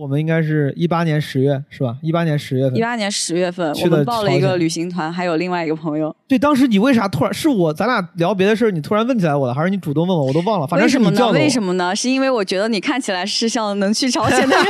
[0.00, 1.94] 我们应该是一八年十月是吧？
[2.00, 6.16] 一八年十月份，一八年十月份，我们报了一个旅行团，还有另外一个朋友。
[6.26, 7.70] 对，当时你为啥突然是我？
[7.74, 10.24] 咱俩聊别的事儿，你突然问起来我了，还是你主动问我？
[10.24, 10.66] 我都忘了。
[10.66, 11.38] 反正是你叫的。
[11.38, 11.94] 为什么呢？
[11.94, 14.66] 是因为我觉得你看起来是像能去朝鲜的人，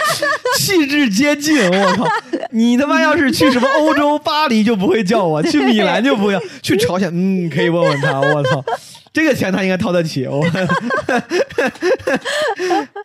[0.56, 1.58] 气质接近。
[1.62, 2.06] 我靠，
[2.52, 8.18] 你他妈要是去什么欧洲巴黎就不会叫我，去米兰就不会，去朝鲜嗯可以问问他。
[8.18, 8.64] 我操，
[9.12, 10.26] 这个钱他应该掏得起。
[10.26, 10.42] 我，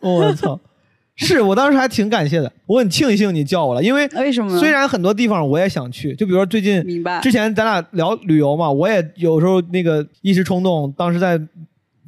[0.00, 0.58] 我操。
[1.16, 4.58] 是我当时还挺感谢的，我很庆幸你叫我了，因为为什么？
[4.58, 7.20] 虽然很多地方我也想去，就比如说最近，明白？
[7.20, 11.40] 之前咱俩聊旅游嘛，我也有时候那个一时冲动，当时在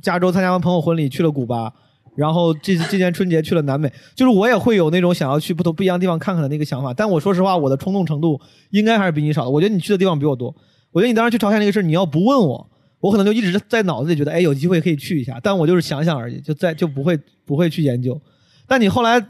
[0.03, 1.73] 加州参加完朋友婚礼去了古巴，
[2.17, 6.93] 然后这次今年春节去了南美，就是我也会有那种想要去不同不一样的地方看看的那个想法。
[6.93, 8.39] 但我说实话，我的冲动程度
[8.71, 9.51] 应该还是比你少的。
[9.51, 10.55] 我觉得你去的地方比我多。
[10.93, 15.41] 我觉得你当时去朝鲜那个事你要不问我，我可能就一直在脑子里觉得，哎，有机会可以去一下。
[15.43, 18.21] 但我就是想想而已，就在就不会不会去研究。
[18.69, 19.27] 但你后来。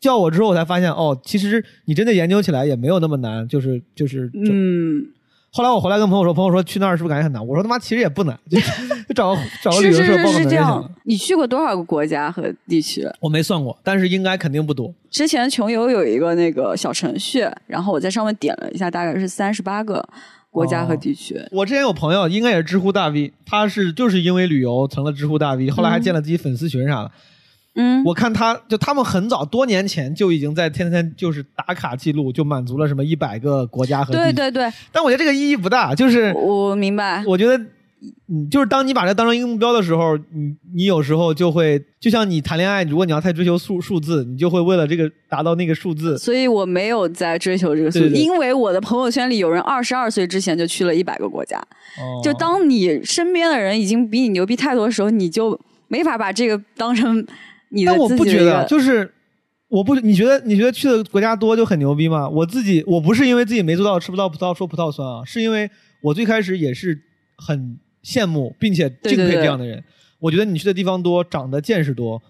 [0.00, 4.30] 叫我之后，我才发现哦，其实你真的研究起来也没有那么难，就是就是。
[4.32, 5.04] 嗯。
[5.52, 7.46] 后来我回来跟朋友说，朋友说去那儿是不是感觉很难？
[7.46, 8.58] 我说他妈其实也不难，就
[9.12, 10.90] 找个找个旅行社报个名就行了。
[11.04, 13.06] 你去过多少个国家和地区？
[13.20, 14.90] 我没算过，但是应该肯定不多。
[15.10, 20.02] 之前穷游有一个那个小程序，然后我在上面点了一下，大概是三十八个
[20.48, 21.38] 国家和地区。
[21.52, 27.06] 我之前有朋友，应该也是知乎大 V，他是就是因为旅游成了知乎大 V，后来还建了自己粉丝群啥的。
[27.06, 27.12] 嗯，
[28.04, 34.70] 我看他就他们很早多年前就已经在天天就是打卡记录，就满足了什么一百个国家和对对对。
[34.92, 37.22] 但我觉得这个意义不大，就是我明白。
[37.26, 37.56] 我觉得
[38.32, 51.58] 嗯，就是当你把这当成一个目标的时候，你你有时候就会，就像你谈恋爱，如果你要太追求数数字，你就会为了这个达到那个数字，所以我没有在追求这个数字，对对对因为我的朋友圈里有人二十二岁之前就去了一百个国家。
[51.98, 57.26] 哦就当你身边的人已经比你牛逼太多的时候，你就没法把这个当成
[57.70, 59.12] 你的但我不觉得，就是
[59.68, 62.28] 我不，你觉得你觉得去的国家多就很牛逼吗？
[62.28, 65.70] 我自己我不是因为自己没做到吃不到葡萄说葡萄酸啊，是因为
[66.02, 67.00] 我最开始也是
[67.36, 69.82] 很羡慕并且敬佩这样的人。
[70.18, 72.22] 我觉得你去的地方多，长的见识多，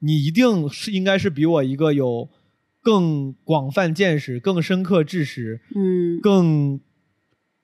[0.00, 2.28] 你一定是应该是比我一个有
[2.82, 6.78] 更广泛见识、更深刻知识、嗯更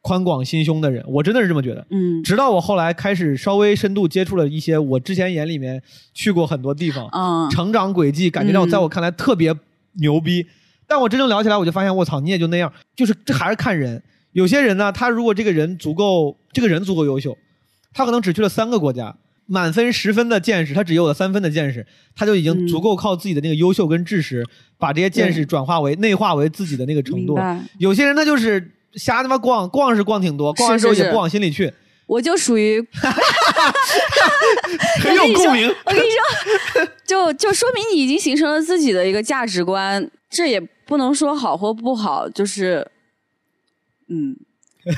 [0.00, 1.04] 宽广心胸的人。
[1.06, 1.86] 我真的是这么觉得。
[1.90, 5.82] 嗯直到我后来开始稍微深度接触了一些我之前眼里面
[6.14, 9.54] 去过很多地方，嗯成长轨迹，感觉到嗯在我看来特别
[9.94, 10.46] 牛逼。
[10.86, 12.72] 但我真正聊起来，我就发现，我操，你也就那样。
[12.96, 14.02] 就是这还是看人。
[14.32, 17.38] 有些人呢，他如果这个人足够，这个人足够优秀，
[17.92, 21.86] 他可能只去了三个国家，满分十分的见识，他只有了三分的见识，
[22.16, 24.44] 他就已经嗯足够靠自己的那个优秀跟知识，
[24.78, 27.38] 把这些见识转化为内化为自己的那个程度。
[27.78, 31.72] 有些人他就是瞎他妈逛，逛是逛挺多，逛完之后是是也不往心里去，
[32.06, 32.80] 我就属于
[35.02, 35.68] 很有共鸣。
[35.84, 42.86] 我跟你说，就就说明你已经形成了自己的一个价值观，这也不能说好或不好，就是，
[44.08, 44.36] 嗯，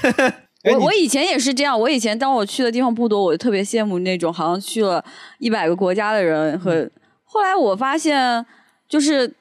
[0.72, 5.04] 我我以前也是这样，我以前当我去的地方不多，我就特别羡慕那种好像去了
[5.38, 6.90] 一百个国家的人和，嗯。
[7.24, 8.44] 后来我发现，
[8.86, 9.32] 就是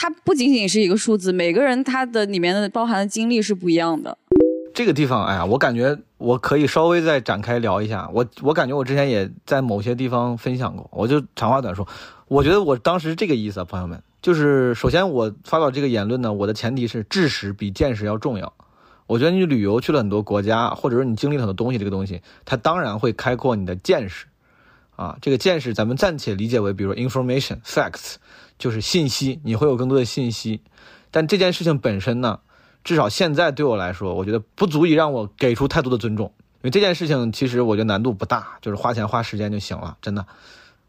[0.00, 4.16] 它不仅仅是一个数字，每个人他的里面的包含的经历是不一样的。
[4.72, 8.08] 这个地方，哎呀，我感觉我可以稍微再展开聊一下。
[8.14, 11.86] 我我感觉我之前也在某些地方分享过，我就长话短说。
[12.28, 18.54] 我觉得我当时这个意思啊，朋友们，就是首先我发表这个言论呢，我的前提是知识比见识要重要。
[19.08, 24.26] 我觉得你旅游去了很多国家，或者说你经历很多东西，这个东西它当然会开阔你的见识
[24.94, 25.18] 啊。
[25.20, 28.16] 这个见识咱们暂且理解为，比如说 information facts，
[28.58, 30.60] 就是信息，你会有更多的信息。
[31.10, 32.40] 但这件事情本身呢，
[32.84, 40.26] 至少现在对我来说，我觉得不足以让我给出太多的尊重，因为这件事情其实我觉得难度不大，就是花钱花时间就行了，真的。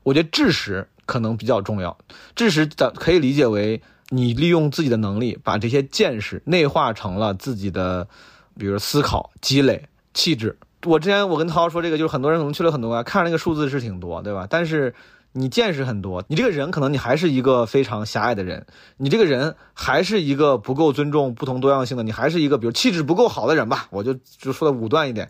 [0.04, 1.98] 我觉得知识可能比较重要，
[2.36, 8.08] 知识的可以理解为你利用自己的能力，把这些见识内化成了自己的，
[8.58, 10.58] 比如思考、积累、气质。
[10.86, 14.48] 我之前我跟涛说这个，就是很多人可能去了很多国家，看那个数字是挺多，对吧？
[14.50, 14.96] 但是
[15.32, 18.65] 你见识很多，你这个人可能你还是一个非常狭隘的人，
[18.98, 25.30] 你这个人还是一个不够尊重不同多样性的，你还是一个比如气质不够好的人吧，我就就说的武断一点。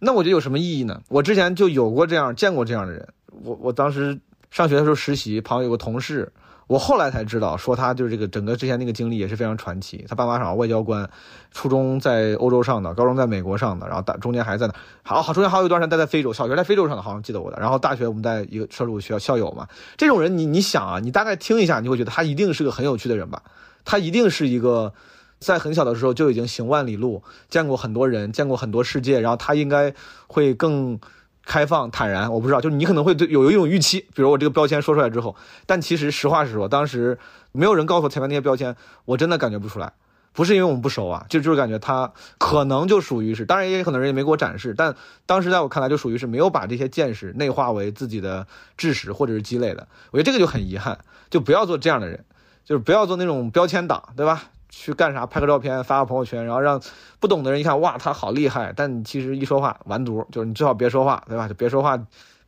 [0.00, 1.00] 那我觉得有什么意义呢？
[1.08, 3.08] 我之前就有过这样见过这样的人，
[3.44, 4.18] 我我当时
[4.50, 6.32] 上学的时候实习，旁边有个同事，
[6.66, 10.04] 我后来才知道，说他就是这个整个之前那个经历也是非常传奇。
[10.08, 11.08] 他爸妈好像外交官，
[11.52, 14.74] 初中在欧洲上的，高中在美国上的，然后大中间还在那，
[15.04, 17.58] 好好中间还有一段时间待在非洲，小学在非洲上的，好像记得我的。
[17.60, 23.42] 然后大学我们在一个社畜学校校友嘛，这种人你你想啊，你大概听一下，你会觉得他一定是个很有趣的人吧？
[23.84, 24.92] 他一定是一个
[25.38, 29.94] 在很小的时候就已经行万里路，见过很多人，见过很多世界，然后他应该
[30.26, 30.98] 会更
[31.46, 32.30] 开放坦然。
[32.30, 37.18] 我不知道，就你可能会对有有一种预期，比如我这个标签说出来之后，但其实实话实说，当时
[37.52, 39.94] 没有人告诉我前面那些标签，我真的感觉不出来。
[40.32, 49.88] 不是因为我们不熟啊，就就是感觉他可能就属于是，当然也可能人也没给我展示，但当时在我看来就属于是没有把这些见识内化为自己的知识或者是积累的。
[50.10, 50.98] 我觉得这个就很遗憾，
[51.30, 52.22] 就不要做这样的人，
[52.66, 54.50] 就是不要做那种标签党，对吧？
[54.78, 55.24] 去干啥？
[55.24, 56.80] 拍个照片发个朋友圈，然后让
[57.18, 61.48] 不懂的人一看，哇，他好厉害，但其实一说话完犊，就是你最好别说话，对吧？
[61.48, 61.98] 就别说话。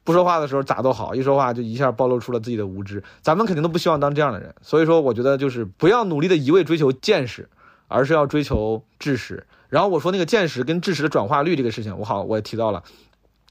[0.05, 3.03] 不说话的时候咋都好，一说话就一下暴露出了自己的无知。
[3.21, 7.49] 咱们肯定都不希望当这样的人，所以说我觉得就是不要努力的一味追求见识，
[7.89, 9.47] 而是要追求知识。
[9.69, 12.83] 然后我说那个见识跟知识的转化率这个事情，我好我也提到了，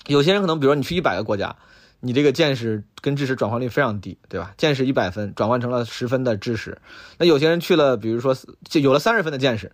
[0.07, 1.55] 有些人可能比如说你去一百个国家，
[1.99, 4.53] 你这个见识跟知识转换率非常低，对吧？
[4.57, 6.79] 见识一百分转换成了十分的知识，
[7.17, 9.71] 那有些人去了，比如说就有了三十分的见识，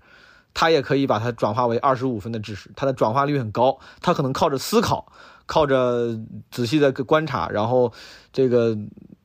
[0.53, 5.11] 他也可以把它转化为二十五分的知识，他的转化率很高，他可能靠着思考，
[5.45, 6.17] 靠着
[6.49, 7.91] 仔细的观察，然后
[8.31, 8.77] 这个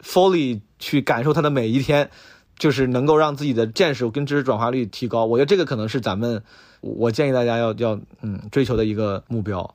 [0.02, 2.10] fully 去感受他的每一天，
[2.58, 5.24] 就是能够让自己的见识跟知识转化率提高。
[5.24, 6.42] 我觉得这个可能是咱们，
[6.80, 9.74] 我建议大家要要嗯追求的一个目标。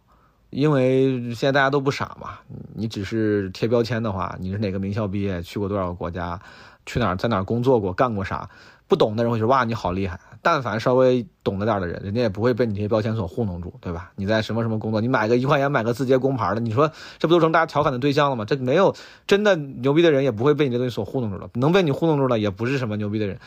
[0.54, 2.40] 因为现在大家都不傻嘛，
[2.74, 6.40] 你只是贴标签的话，你是哪个名校毕业，去过多少个国家，
[6.86, 8.50] 去哪儿在哪儿工作过，干过啥，
[8.88, 10.20] 不懂的人会说哇你好厉害。
[10.42, 14.12] 但凡稍微懂得点的人，人家也不会被你这些标签所糊弄住，对吧？
[14.16, 18.44] 你在什么什么工作，你买个一块钱买个字节工牌的，你说这不都成大家调侃的对象了吗？
[18.44, 18.94] 这没有
[19.26, 21.50] 真的牛逼的人，也不会被你这东西所糊弄住了。
[21.54, 23.40] 能被你糊弄住了，也不是什么牛逼的人。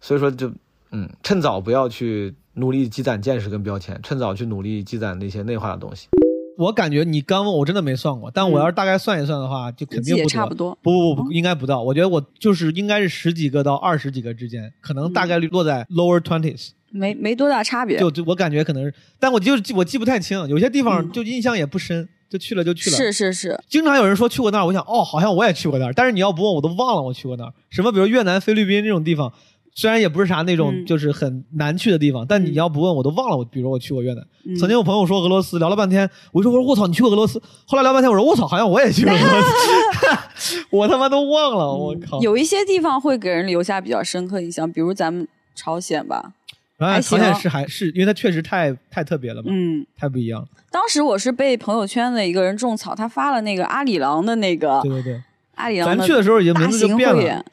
[0.00, 0.52] 所以说就
[0.92, 6.08] 嗯，趁早不要去努力积攒见识跟标签，趁早去努力积攒那些内化的东西。
[6.56, 11.82] 我感觉你刚问我真的没算过，但我要是大概算一算的话，就肯定不差不多不不不应该不到。
[11.82, 16.70] 我觉得我就是应该是十几个到二十几个之间，可能大概率落在 lower twenties。
[16.90, 17.98] 没没多大差别。
[17.98, 22.96] 就就我感觉可能是，但我就是记我记不太清，有些地方嗯就印象也不深，就去了就去了。
[22.96, 27.52] 是是是，经常有人说去过那儿，我想哦，好像我也去过那儿，但是你要不问我都忘了我去过那儿。
[27.68, 29.32] 什么比如越南、菲律宾这种地方，
[29.74, 34.24] 虽然也不是啥那种嗯就是很难去的地方，但你嗯要不问我都忘了我，比如我去过越南。
[34.44, 37.42] 嗯曾经有朋友说俄罗斯，聊了半天，我就说我说我操，你去过俄罗斯？
[37.66, 39.42] 后来聊半天，我说我操，好像我也去过俄罗
[40.36, 42.18] 斯， 我他妈都忘了，我靠。
[42.18, 46.32] 嗯有一些地方会给人留下比较深刻印象，比如咱们朝鲜吧。
[46.76, 50.48] 还然后朝鲜是还是因为它确实太太特别了嘛，嗯，太不一样了。
[50.70, 55.22] 当时我是被朋友圈的一个人种草，他发了那个阿里郎的那个对对对，
[55.54, 57.44] 阿里郎的咱去的时候已经名字就变了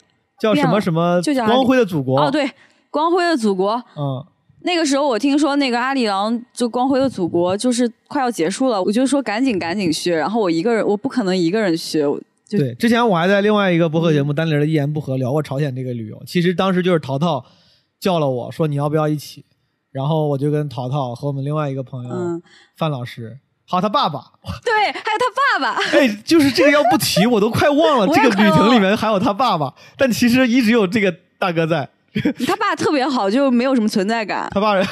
[0.42, 2.20] 叫什么什么就叫光辉的祖国。
[2.20, 2.50] 哦，，对，
[2.90, 3.74] 光辉的祖国。
[3.96, 4.26] 嗯，
[4.64, 12.04] 那个时候我听说那个阿里郎就光辉的祖国就是快要结束了，我就说赶紧赶紧去，然后我一个人我不可能一个人去，
[12.50, 16.22] 对，之前我还在另外一个播客嗯节目《单林的一言不合》聊过朝鲜这个旅游。
[16.26, 17.46] 其实当时就是淘淘
[18.00, 19.46] 叫了我说你要不要一起，
[19.92, 22.42] 然后我就跟淘淘和我们另外一个朋友、嗯，
[22.76, 23.40] 范老师，
[23.72, 24.20] 还有他爸爸，
[24.66, 31.88] 对，还有他爸爸， 哎，就是这个要不提我都快忘了， 这个旅程里面还有他爸爸，但其实一直有这个大哥在。
[32.46, 34.46] 他爸特别好，就没有什么存在感。
[34.52, 34.86] 他爸人，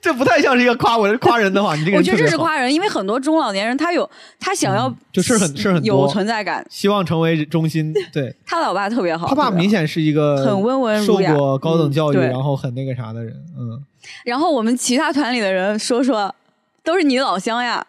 [0.00, 2.16] 这不太像是一个夸我，夸人的话，你这个我觉得。
[2.16, 4.08] 这是夸人，因为很多中老年人他有
[4.40, 8.34] 他想要、嗯就事很事很有存在感，希望成为中心，对。
[8.46, 13.84] 他老爸特别好，他爸明显是一个很温文受儒雅过高等教育，然后很那个啥的人，嗯。
[14.24, 16.34] 然后我们其他团里的人说说，
[16.88, 17.86] 都是你老乡呀，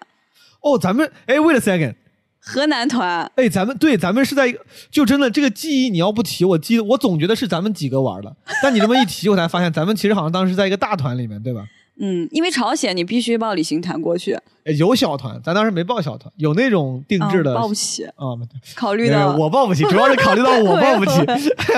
[0.59, 1.95] 哦，咱们哎，wait a second，
[2.37, 3.31] 河南团。
[3.35, 4.59] 哎，咱们对，咱们是在一个，
[4.91, 11.65] 就真的这个记忆，你要不提，我记得我总觉得是咱们几个玩的，但你这么一提，我才发现咱们其实好像当时在一个大团里面，对吧？
[12.01, 14.33] 嗯，因为朝鲜你必须报旅行团过去，
[14.65, 18.35] 哎有小团，咱当时没报小团，有那种定制的嗯、报不起，啊，
[18.75, 21.11] 考虑没有到我报不起，主要是考虑到我报不起。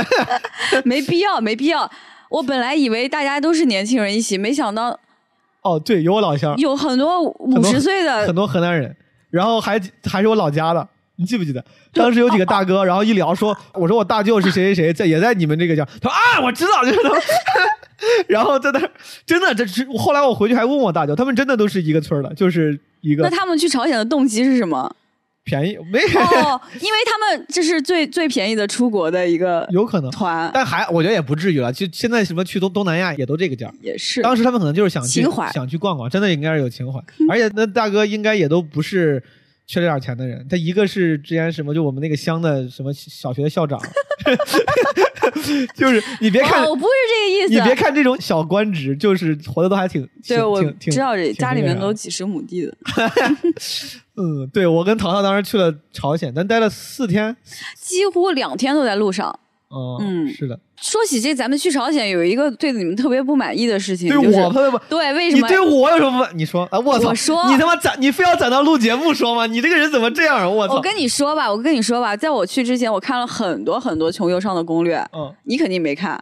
[0.85, 1.87] 没必要，没必要。
[2.31, 4.99] 我本来以为大家都是年轻人一起，没想到
[5.61, 8.95] 哦，对，有我老乡，有很多五多十岁的很多河南人，
[9.29, 10.87] 然后还还是我老家的。
[11.17, 15.85] 你记不记得当时有几个大哥，然后一聊说，我说我大舅是谁谁谁，在也在你们这个家。
[16.01, 17.21] 他说啊，我知道，就是他们。
[18.27, 18.89] 然后在那儿
[19.27, 24.91] 真的，这是后来我回去还问我大舅，他们真的都是一个村儿的，就是一个那他们去朝鲜的动机是什么？
[25.43, 31.73] 便宜没、哦， 因为他们这是最最便宜的出国的一个有可能，团，但还我觉得也不至于了。
[31.73, 33.71] 就现在什么去东东南亚也都这个价。
[33.81, 36.99] 也是当时他们可能就是想去情怀想去逛逛，真的应该是有情怀。
[37.29, 39.21] 而且那大哥应该也都不是
[39.71, 43.79] 缺这点钱的人，他一个是之前什么就我们那个乡的什么小学的校长，
[45.73, 47.53] 就是你别看、哦，我不是这个意思。
[47.53, 52.75] 你别看这种小官职，就是活的都还挺挺对，我知道这家里面都几十亩地的，
[54.17, 57.33] 嗯，对我跟淘淘当时去了朝鲜，咱待了四天。
[57.79, 59.39] 几乎两天都在路上。
[59.69, 64.77] 哦，嗯是的，说起这，咱们去朝鲜有一个对你们特别不满意的事情，对就是我特别不。
[64.89, 65.47] 对，为什么？
[65.47, 66.29] 你对我有什么不满？
[66.35, 66.79] 你说啊！
[66.79, 67.09] 我操！
[67.09, 69.45] 我说你他妈攒，你非要攒到录节目说吗？
[69.45, 70.49] 你这个人怎么这样啊？
[70.49, 70.73] 我操！
[70.73, 76.21] 我跟你说吧，我跟你说吧，在我去之前，我看了很多很多穷游上的攻略，嗯，你肯定没看。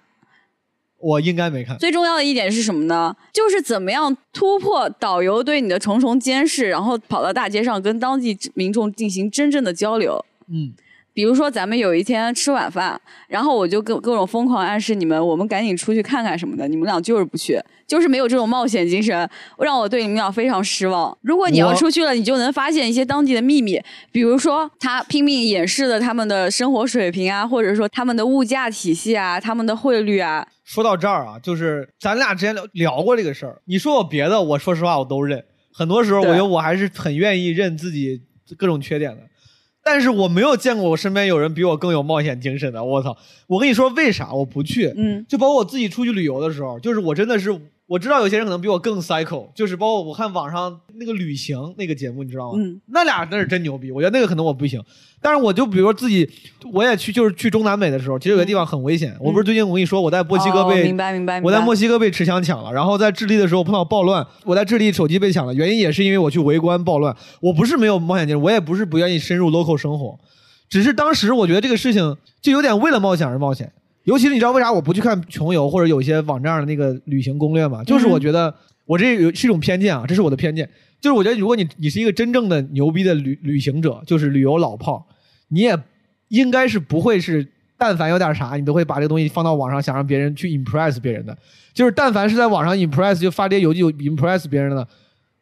[1.02, 1.78] 我应该没看。
[1.78, 3.16] 最重要的一点是什么呢？
[3.32, 10.26] 就是怎么样突破导游对你的重重监视，然后跑到大街上跟当地民众进行真正的交流。
[10.52, 10.74] 嗯，
[11.14, 21.18] 比如说，咱们有一天吃晚饭，然后我就各各种疯狂暗示你们，我们赶紧出去看看什么的，你们俩就是不去，就是没有这种冒险精神，让我对你们俩非常失望。
[21.22, 23.82] 如果你要出去了，你就能发现一些当地的秘密，
[24.12, 33.62] 比如说他拼命掩饰的他们的生活水平啊，或者说他们的物价体系啊，他们的汇率啊，说到这儿啊，就是咱俩之前聊聊过这个事儿。
[33.66, 35.44] 你说我别的，我说实话我都认。
[35.74, 38.22] 很多时候，我觉得我还是很愿意认自己
[38.58, 39.24] 各种缺点的。
[39.84, 42.84] 但是我没有见过我身边有人比我更有冒险精神的。
[42.84, 43.18] 我操！
[43.48, 44.94] 我跟你说为啥我不去？
[44.96, 47.60] 嗯，就包括我自己出去旅游的时候，就是我真的是
[47.90, 52.60] 我知道有些人可能比我更 psycho，就是包括我看网上那个旅行那个节目，你知道吗？
[52.62, 54.80] 嗯那俩那是真牛逼，我觉得那个可能我不行。
[55.20, 56.30] 但是我就比如说自己，
[56.72, 59.18] 我也去就是去中南美的时候，其实有个地方很危险。
[59.20, 67.16] 我不是最近我跟你说我在墨西哥哦被、明白明白明白，我在墨西哥被持枪抢了，然后在智利的时候碰到暴乱，我在智利手机被抢了，原因也是因为我去围观暴乱。
[67.42, 70.20] 我不是没有冒险精神，我也不是不愿意深入 local 生活，
[70.70, 73.74] 只是当时我觉得这个事情就有点为了冒险而冒险。
[74.10, 77.84] 尤其是你知道为啥我不去看穷游或者有一些网站的那个旅行攻略吗？
[77.84, 78.52] 就是我觉得
[78.86, 80.68] 我这有是一种偏见啊，这是我的偏见。
[81.00, 85.08] 就是我觉得如果你你是一个真正的牛逼的旅旅行者，就是旅游老炮，
[85.50, 85.78] 你也
[86.30, 87.48] 应该是不会是，
[87.78, 91.38] 但凡有点啥，你都会把这个东西放到网上，想让别人去 impress 别人的。
[91.72, 94.88] 就是但凡是在网上 impress 就发这些游记 impress 别人的，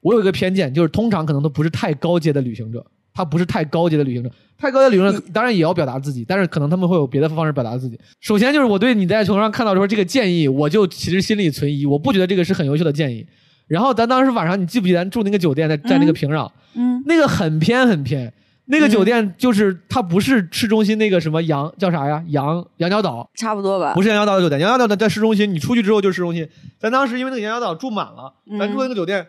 [0.02, 8.00] 我有一个偏见，就是通常可能都不是太高阶的旅行者，他不是太高阶的旅行者，太高阶的理论当然也要表达自己，但是可能他们会有别的方式表达自己。
[8.20, 13.26] 首先就是我对你在球上看到说这个建议，我就其实心里存疑，我不觉得这个是很优秀的建议。
[13.68, 18.34] 然后咱当时晚上，你记不记得咱住那个酒店在在那个平壤，嗯，那个很偏很偏，
[18.66, 22.24] 那个酒店就是它不是市中心那个什么羊叫啥呀？
[22.30, 23.94] 羊羊角岛，差不多吧。
[23.94, 26.48] 不是羊角岛的酒店，羊角岛在市中心，你出去之后就是市中心。
[26.80, 29.28] 咱当时因为那个羊角岛住满了，咱住那个酒店，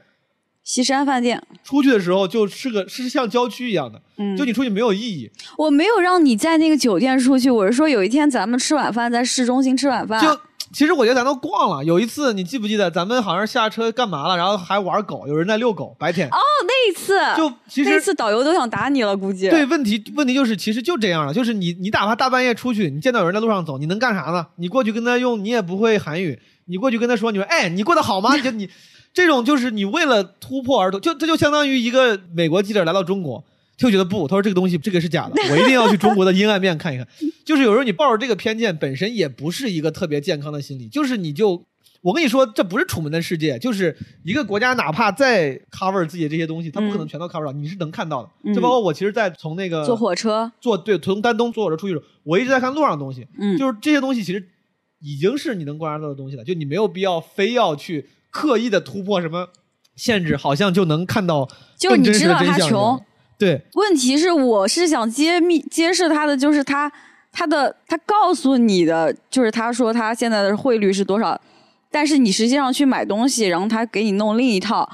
[0.69, 5.31] 西山饭店，出去的时候就是个是像郊区一样的，嗯，就你出去没有意义。
[5.57, 10.21] 我没有让你在那个酒店出去，我是说有一天咱们吃晚饭在市中心吃晚饭。
[10.21, 10.29] 就
[10.71, 11.83] 其实我觉得咱都逛了。
[11.83, 16.29] 有一次你记不记得咱们好像下车干嘛了，然后还玩狗，有人在遛狗，白天。
[16.29, 19.49] 哦，那一次就其实那次导游都想打你了，估计。
[19.49, 24.49] 对，问题问题就是其实就这样了，就是你你哪怕大半夜出去，你见到有人在路上走，你能干啥呢？
[24.57, 28.37] 你过去跟他用，你也不会韩语，你过去跟他说，你说哎，你过得好吗？
[28.37, 28.69] 就你
[29.19, 33.45] 这种就是你为了突破而突，就这就相当于一个美国记者来到中国。
[33.77, 37.07] 就觉得不，他说这个东西这个是假的，我一定要去中国的阴暗面看一看。
[37.45, 40.89] 就是有时候你抱着这个偏见，本身也不是一个特别健康的心理。
[40.89, 41.64] 就是你就，
[42.03, 48.53] 我跟你说，这不是楚门的世界，就是一个国家哪怕再 cover 自己的这些东西，它不可能全都 cover 到，你是能看到的。
[48.53, 54.49] 就包括我其实，在从那个坐火车，坐对从丹东坐火车出去的时候，我一直在看路上的东西，嗯，就是这些东西其实
[55.01, 58.09] 已经是你能观察到的东西了，就你没有必要非要去
[58.39, 59.49] 刻意的突破什么
[59.97, 63.01] 限制，好像就能看到就你知道他穷。
[63.36, 66.91] 对，问题是我是想揭秘揭示他的，就是他
[67.32, 71.41] 他的他告诉你的，就是他说他现在的汇率是多少，
[71.91, 74.89] 但是你实际上去买东西，然后他给你弄另一套，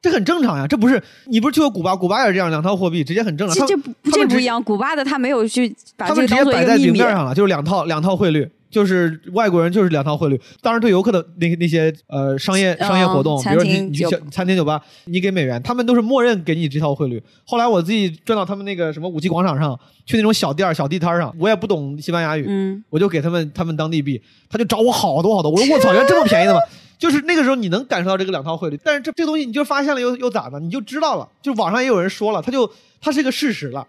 [0.00, 0.66] 这很正常呀。
[0.68, 3.66] 这不是你不是去过古巴，古巴也是这样两套货币，直接很正常。
[3.66, 8.48] 这这这不一样，古巴的他没有去把这个当做一个明面上了，就是两套两套汇率。
[8.70, 17.22] 就是外国人就是两套汇率，当然对游客的那那些呃商业商业活动，比如你你去餐厅酒吧，你给美元，他们都是默认给你这套汇率。
[17.44, 25.50] 后来我自己转到他们那个什么五七广场上去那种小店小地摊上，我也不懂西班牙语，嗯，我就给他们他们当地币，他就找我好多好多。
[25.50, 26.60] 我说我操，原来这么便宜的吗？
[26.98, 30.58] 就是那个时候你能感受到这个两套汇率，但是这这东西你就发现了又又咋的？
[30.58, 32.68] 你就知道了，就网上也有人说了，他就
[33.00, 33.86] 它是一个事实了。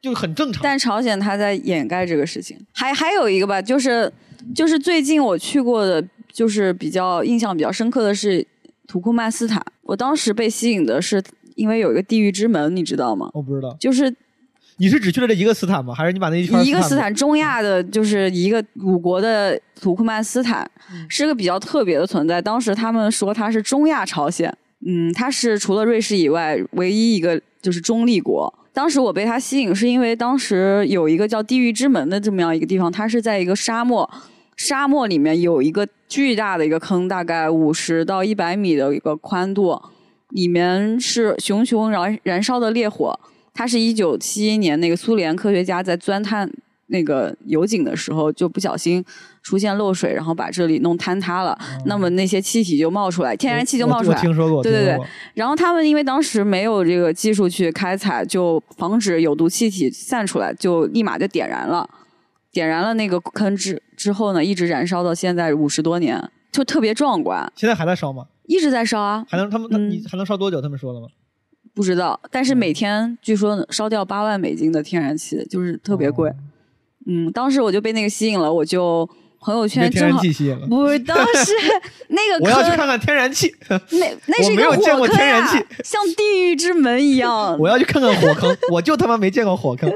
[0.00, 2.56] 就很正常，但朝鲜他在掩盖这个事情。
[2.72, 4.10] 还还有一个吧，就是
[4.54, 8.46] 就是最近我去过的，就是比较印象比较深刻的是
[8.86, 9.62] 土库曼斯坦。
[9.82, 11.22] 我当时被吸引的是
[11.54, 13.28] 因为有一个地狱之门，你知道吗？
[13.34, 13.76] 我不知道。
[13.78, 14.14] 就是
[14.78, 15.92] 你是只去了这一个斯坦吗？
[15.92, 20.68] 还是你把那一圈一个斯坦中亚的，就是一个五国的土库曼斯坦，
[21.10, 22.40] 是个比较特别的存在。
[22.40, 24.50] 当时他们说它是中亚朝鲜，
[24.86, 28.50] 嗯，它是除了瑞士以外唯一一个就是中立国。
[28.72, 34.08] 当时我被它吸引，是因为当时有一个叫地狱之门的这么样一个地方，它是在一个沙漠，
[34.56, 39.80] 沙漠里面有一个巨大的一个坑，大概五十到一百米的一个宽度，
[40.28, 43.18] 里面是熊熊燃燃烧的烈火。
[43.52, 46.50] 它是一九七一年那个苏联科学家在钻探
[46.86, 49.04] 那个油井的时候就不小心。
[49.42, 54.20] 出现漏水，然后把这里弄坍塌了，那么那些气体就冒出来，天然气就冒出来。
[54.20, 54.98] 听说过，对对对。
[55.34, 61.88] 然后他们因为当时没有这个技术去开采，就防止有毒气体散出来，就立马就点燃了。
[62.52, 66.22] 点燃了那个坑之之后呢，一直燃烧到现在五十多年，
[66.52, 67.50] 就特别壮观。
[67.56, 68.26] 现在还在烧吗？
[68.46, 69.24] 一直在烧啊。
[69.28, 70.60] 还能他们他你还能烧多久？
[70.60, 71.06] 他们说了吗？
[71.72, 76.30] 不知道，但是每天据说烧掉八万美金的天然气，就是特别贵。
[77.06, 79.08] 嗯，当时我就被那个吸引了，我就。
[79.40, 80.20] 朋友圈正好
[80.68, 81.52] 不是 当时
[82.08, 87.58] 那个我要去看看天然气， 那那是一个火坑呀，像地狱之门一样。
[87.58, 89.90] 我要去看看火坑，我就他妈没见过火坑。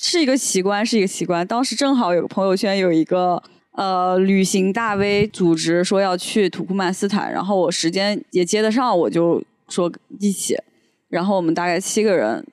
[0.00, 1.46] 是一个奇观，是一个奇观。
[1.46, 3.42] 当时正好有个朋友圈有一个
[3.72, 9.90] 呃旅行大 V 组织说要去土库曼斯坦，然后我时间也接得上，我就说
[10.20, 10.54] 一起，
[11.08, 12.46] 然后我们大概七个人。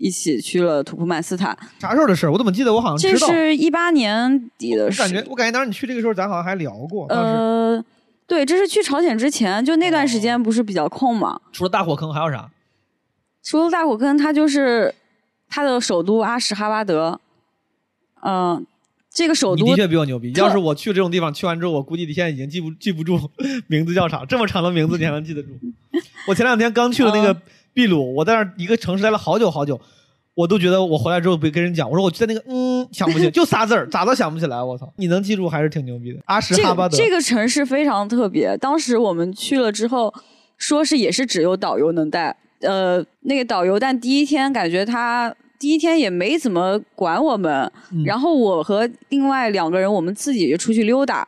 [0.00, 2.32] 一起去了土库曼斯坦，啥时候的事儿？
[2.32, 5.02] 我怎么记得我好像这是一八年底的事。
[5.02, 7.06] 我感觉，我感觉当时你去这个时候，咱好像还聊过。
[7.08, 7.84] 呃，
[8.26, 11.38] 对，这是去朝鲜之前，就那段时间不是比较空嘛？
[11.52, 12.50] 除了大火坑还有啥？
[13.42, 14.94] 除了大火坑，它就是
[15.50, 17.20] 它的首都阿什哈巴德。
[18.22, 18.66] 嗯，
[19.12, 20.32] 这个首都的确比我牛逼。
[20.32, 23.20] 要是我去这种地方，去完之后，我估计你现在已经记不记不住
[23.68, 25.50] 名字叫啥，这么长的名字你还能记得住？
[26.26, 27.38] 我前两天刚去了那个。
[27.80, 29.80] 秘鲁，我在那一个城市待了好久好久，
[30.34, 34.62] 我都觉得我回来之后被跟人讲，我说我在那个嗯想不起， 就仨字儿，咋都想不起来。
[34.62, 36.18] 我操，你能记住还是挺牛逼的。
[36.26, 40.12] 阿什哈巴德这个城市非常特别，当时我们去了之后，
[40.58, 47.72] 说是也是只有导游能带，呃，那个导游，但第一天感觉他第一天也没怎么管我们，
[48.04, 51.26] 然后我和另外两个人我们自己就出去溜达，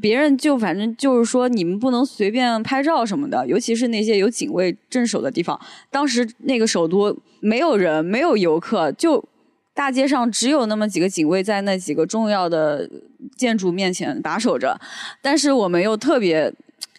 [0.00, 5.58] 别人就反正就是说你们不能随便拍照什么的，尤其是那些有警卫镇守的地方。
[5.90, 9.24] 当时那个首都没有人，没有游客，就
[9.72, 12.88] 大街上只有那么几个警卫在那几个重要的
[13.36, 14.78] 建筑面前把守着，
[15.22, 16.52] 但是我们又特别。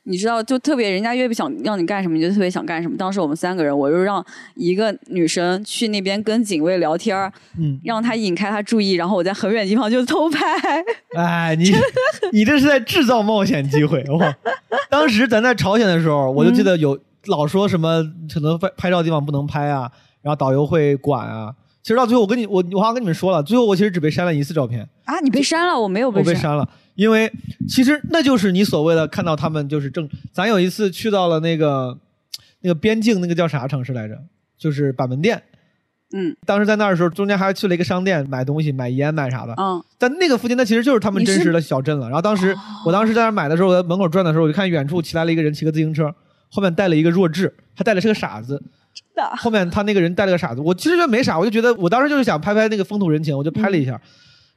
[0.04, 2.98] 你知道，就特别人家越不想让你干什么，你就特别想干什么。
[2.98, 4.26] 当时我们三个人，我就让
[4.56, 10.40] 一个女生去那边跟警卫聊天儿，嗯，让他引开他注意，然后我在很远地方就偷拍。
[11.16, 11.72] 哎，你
[12.32, 14.36] 你这是在制造冒险机会哇！
[14.90, 16.98] 当时咱在朝鲜的时候，我就记得有
[17.28, 19.92] 老说什么可能拍拍照地方不能拍啊，
[20.22, 21.54] 然后导游会管啊。
[21.84, 26.68] 其实到最后，我跟你我我好像跟你们说了，最后我其实只被删了一次照片，啊，你被删了，我没有我被删了，
[27.02, 27.32] 因为
[27.68, 30.08] 其实那就是你所谓的看到他们就是正。
[30.32, 31.98] 咱有一次去到了那个
[32.60, 34.16] 那个边境那个叫啥城市来着？
[34.56, 35.42] 就是板门店。
[36.14, 39.56] 嗯当时在那儿的时候，中间还去了一个商店买东西，买烟买啥的。
[39.58, 42.06] 嗯但那个附近，那其实就是他们真实的小镇了。
[42.06, 46.14] 然后当时我当时在那儿买的时候，我在门口转的时候，我就看远处骑来了一个人骑个自行车，
[46.50, 48.62] 后面带了一个弱智，他带的是个傻子。
[48.94, 54.00] 真的后面他那个人带了个傻子，我其实觉得没啥，我就觉得我当时就是想拍拍那个风土人情，我就拍了一下。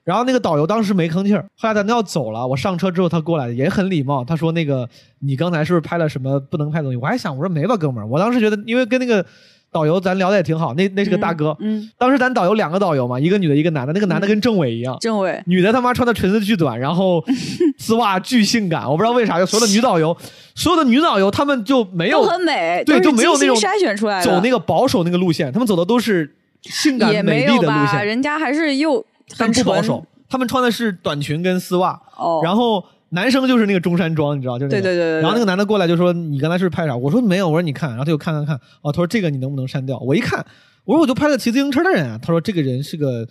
[0.05, 4.89] 然后那个导游当时没吭气儿，后来咱都要走了，我上车之后他过来也很礼貌，他说那个
[5.21, 6.97] 你刚才是不是拍了什么不能拍的东西？
[6.97, 9.25] 我还想我说没吧，哥们儿，我当时觉得因为跟那个
[9.73, 17.25] 导游咱聊的也挺好，那那是个大哥，嗯，当时咱导游两个导游嘛，一个女的，一个男的，那个男的跟政委一样，政委女的他妈穿的裙子巨短，然后
[17.79, 20.17] 丝袜巨性感，我不知道为啥，就所有的女导游，
[20.55, 29.05] 所有的女导游她们就没有都很美，对就没有那种筛选出来，走那个保守那个路线，他们走的都是性感也美丽的路线，人家还是又
[29.39, 30.05] 但不保守。
[30.29, 40.45] 他们穿的是短裙跟丝袜，哦，然后男生就是那个中山装，你知道，就是那个对对对然后那个男的过来就说：“你刚才是不是拍啥？”我说：“没有。”我说：“你看。”然后他就看看看，哦，他说：“这个你能不能删掉？”我一看，
[40.85, 43.29] 我说：“我就拍了骑自行车的人啊。”他说：“这个人是个，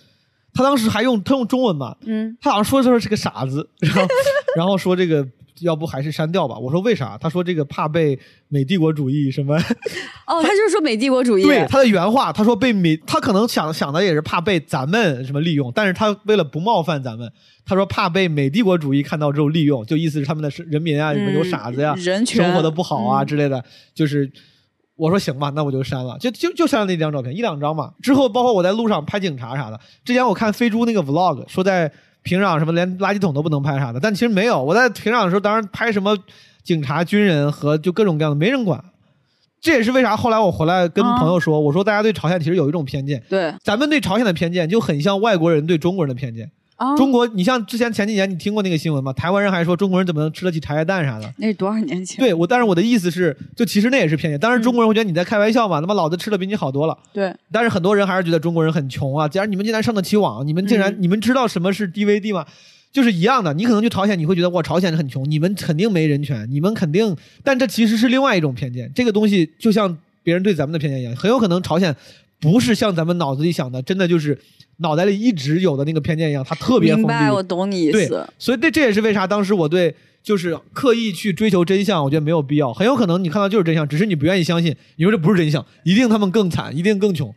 [0.54, 4.02] 他当时还用他用中文嘛，嗯，他好像说的是个傻子，然后
[4.56, 5.28] 然后说这个
[5.64, 6.57] 要不还是删掉吧。
[6.57, 7.18] 我说为啥？
[7.20, 9.55] 他说这个怕被美帝国主义什么。
[10.28, 17.32] 哦，他就是说美帝国主义，对他的原话，他说被美，他可能想想的也是怕被咱们什么利用，但是他为了不冒犯咱们，
[17.66, 24.32] 他说怕被美帝国主义看到之后利用，就意思是他们的人民啊，什么有傻子呀，生活的不好啊嗯之类的，就是。
[24.95, 27.91] 我说行吧，那我就删了，就就就删了那张照片，一两张嘛。
[27.99, 31.91] 之后包括我在路上拍警察啥的，之前我看飞猪那个 vlog 说在
[32.24, 34.63] 平壤什么连垃圾桶都不能拍啥的，但其实没有。
[34.63, 36.17] 我在平壤的时候，当然拍什么
[36.63, 38.84] 警察、军人和就各种各样的，没人管。
[39.61, 46.51] 这也是为啥后来我回来跟朋友说，我说大家对朝鲜其实有一种偏见，对咱们对朝鲜的偏见就很像外国人对中国人的偏见。
[46.76, 49.13] 啊，中国，你像之前前几年你听过那个新闻吗？
[49.13, 51.34] 台湾人还说中国人怎么能吃得起茶叶蛋啥的。
[51.38, 52.17] 那是多少年前？
[52.19, 54.39] 对我，但是我的意思是，就其实那也是偏见。
[54.39, 56.97] 当然，中国人会觉得你在开玩笑嘛，他妈老子吃的比你好多了。
[57.13, 62.45] 对但是很多人还是觉得中国人很穷啊，既然你们竟然上得起网，你们竟然、嗯你们知道什么是 DVD 吗？
[62.91, 68.91] 就是一样的，你可能去朝鲜，你会觉得哇，朝鲜人很穷，你们肯定没人权，你们肯定，但这其实是另外一种偏见。
[68.93, 71.95] 这个东西就像别人对咱们的偏见一样，很有可能朝鲜
[72.39, 74.39] 不是像咱们脑子里想的，真的就是
[74.78, 82.74] 脑袋里一直有的那个偏见一样，他特别封明白，我懂你意对思。，所以这这也是为啥当时我对就是刻意去追求真相，我觉得没有必要。
[82.74, 84.76] 很有可能你看到就是真相，只是你不愿意相信。
[84.95, 87.34] 你说这不是真相，一定他们更惨，一定更穷。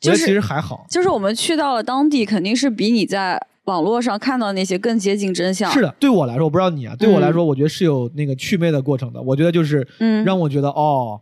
[0.00, 0.86] 其实还好。
[0.88, 5.70] 就是我们去到了当地，肯定是比你在网络上看到那些更接近真相。
[5.70, 9.20] 是的，对我来说，我不知道你啊，对我来说，我觉得是有那个祛魅的过程的。
[9.20, 11.20] 我觉得就是嗯让我觉得哦，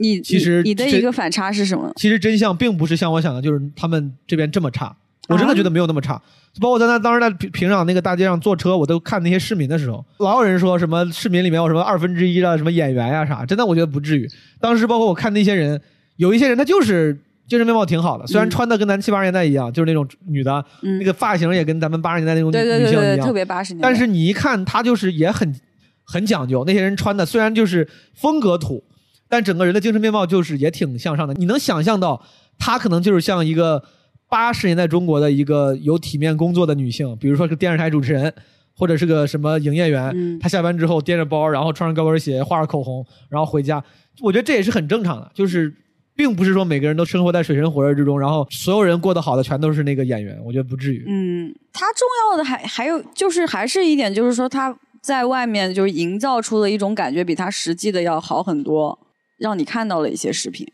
[0.00, 1.92] 你其实你你的一个反差是什么？
[1.96, 4.96] 其实真相并不是像我想的，就是他们这边这么差。
[5.28, 6.20] 我真的觉得没有那么差。
[6.60, 14.28] 包括在那当时在平平壤那个大街上坐车，我都看那些市民的时候，老有人说什么市民里面有什么二分之一的什么演员呀、啥，真的我觉得不至于。
[14.58, 15.80] 当时包括我看那些人，
[16.16, 23.32] 有一些人他就是精神面貌挺好的，虽然嗯穿的跟咱七八十年代一样，就是那种女的，嗯那个发型也跟咱们八十年代那种对对对对，女性一样特。
[23.32, 23.88] 别八十年代。
[23.88, 25.54] 但是你一看，他就是也很
[26.02, 26.64] 很讲究。
[26.64, 28.82] 那些人穿的虽然就是风格土，
[29.30, 31.32] 但整个人的精神面貌就是也挺向上的。
[31.32, 32.22] 你能想象到，
[32.58, 33.82] 她可能就是像一个
[34.28, 38.34] 八十年代中国的一个有体面工作的女性，比如说是电视台主持人，
[38.76, 40.10] 或者是个什么营业员。
[40.14, 43.82] 嗯她下班之后掂着包，然后穿上高跟鞋，画着口红，然后回家。
[44.20, 45.74] 我觉得这也是很正常的，就是。
[46.16, 51.02] 并不是说每个人都生活在水深火热之中，然后所有人过得好的全都是那个演员，我觉得不至于。
[51.08, 58.98] 嗯，她重要的还还有就是还是一点，就是说她在外面就是营造出的一种感觉，比她实际的要好很多，
[59.40, 60.64] 让你看到了一些视频。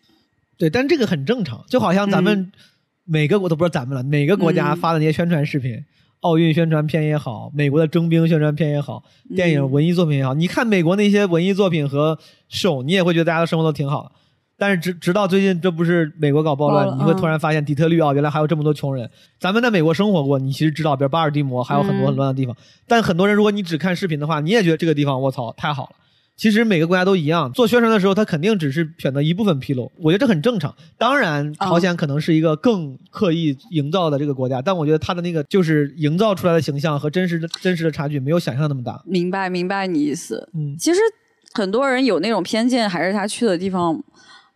[0.59, 2.53] 对，但这个很正常，就好像咱们
[3.05, 5.83] 每个国都不是咱们了，每个国家嗯发的那些宣传视频，
[6.21, 9.05] 奥运宣传片也好，美国的征兵宣传片也好，
[9.35, 14.13] 电影嗯文艺作品也好，你看美国那些文艺作品和手，你也会觉得大家的生活都挺好的。
[14.59, 19.11] 但是直直到最近，这不是美国搞暴乱，你会突然发现底特律啊，原来还有这么多穷人。
[19.39, 22.57] 咱们在美国生活过，你其实知道，比如巴尔的摩还有很多嗯很乱的地方。
[22.89, 25.91] 但很多人，如果你只看视频的话，你也觉得这个地方我操太好了。
[26.37, 30.75] 其实每个国家都一样，做宣传的时候，他肯定只是选择一部分披露，我觉得这很正常。
[30.99, 39.03] 当然，朝鲜可能是一个更刻意营造的这个国家，但我觉得他的那个就是营造出来的形象和真实的真实的差距没有想象那么大。
[39.07, 40.49] 明白明白你意思。
[40.53, 41.01] 嗯，其实
[41.55, 43.99] 很多人有那种偏见，还是他去的地方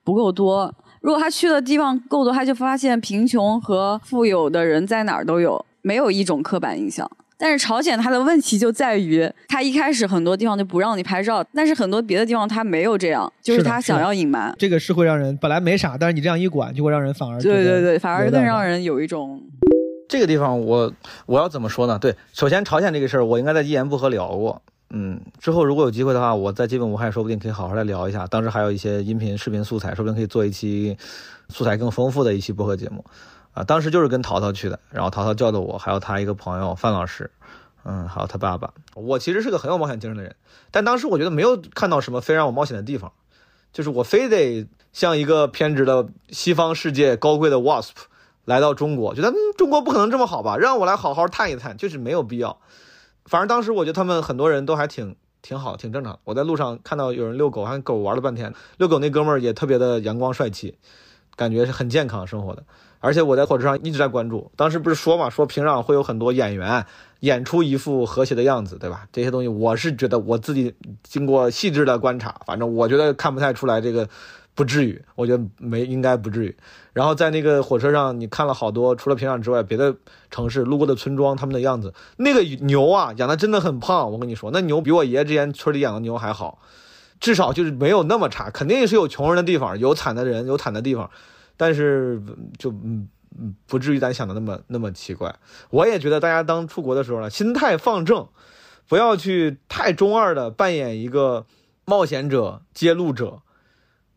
[0.05, 0.75] 不够多。
[1.01, 7.11] 如果他去的地方够多，他就发现贫穷和富有的人在哪儿都有，没有一种刻板印象。
[7.41, 14.55] 但是朝鲜它的问题就在于，它一开始很多地方就不让你拍照，但是很多别的地方它没有这样，就是它想要隐瞒。
[14.59, 19.43] 这个是会让人本来没啥，但是你这样一管，就会让人反而对对对，反而更让人有一种
[20.07, 20.93] 这个地方我
[21.25, 21.99] 我要怎么说呢？
[21.99, 24.61] 对，首先朝鲜这个事儿，我应该在一言不合聊过。
[24.93, 28.27] 嗯，之后如果有机会的话，我在基本无害，说不定可以好好来聊一下。
[28.27, 30.97] 当时还有一些音频、视频素材，说不定可以做一期
[31.49, 33.05] 素材更丰富的一期播客节目。
[33.65, 37.31] 当时就是跟淘淘去的，然后淘淘叫的我，还有他一个朋友范老师，
[37.85, 38.73] 嗯，还有他爸爸。
[38.95, 40.37] 我其实是个很有冒险精神的人，
[40.71, 43.13] 但当时我觉得没有看到什么非让我冒险的地方，
[43.73, 47.93] 就是我非得像一个偏执的西方世界高贵的 wasp
[48.45, 52.59] 来到中国，觉得嗯中国不可能这么好吧，让我来好好探一探，就是没有必要。
[53.25, 56.19] 反正当时我觉得他们很多人都还挺挺好，挺正常。
[56.25, 60.77] 我在路上看到有人遛狗，还跟狗玩了半天，遛狗那哥们儿也特别的阳光帅气，
[61.37, 62.65] 感觉是很健康生活的。
[63.01, 66.85] 而且我在火车上一直在关注，当时不是说嘛，说平壤会有很多演员
[67.21, 69.07] 演出一副和谐的样子，对吧？
[69.13, 74.09] 这些东西我是觉得我自己经过细致的观察，反正我觉得看不太出来这个
[74.55, 76.57] 不至于，我觉得没应该不至于。
[76.93, 79.95] 然后在那个火车上，你看了好多除了平壤之外别的
[80.31, 86.59] 城市路过的村庄，他们的样子，那个牛啊养的真的很胖，我跟你说，那牛比我爷爷之前村里养的牛还好，
[87.19, 91.11] 至少就是没有那么差，肯定是有穷人的地方，有惨的人，有惨的地方，
[91.61, 92.19] 但是
[92.59, 93.07] 就嗯。
[93.39, 95.33] 嗯，不至于咱想的那么那么奇怪。
[95.71, 98.27] 我也觉得大家当出国的时候呢，心态放正，
[98.89, 101.47] 不要去太中二的扮演一个
[101.85, 103.41] 冒险者、揭露者。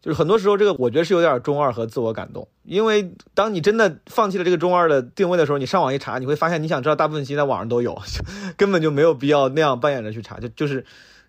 [0.01, 2.47] 就是很多时候，这个我觉得是有点中二和自我感动。
[2.63, 7.95] 因为当你真的放弃了这个中二的定位的时候，你上网一查，你会发现你想知道大部分信息在网上都有，
[8.57, 10.39] 根本就没有必要那样扮演着去查。
[10.39, 10.83] 就就是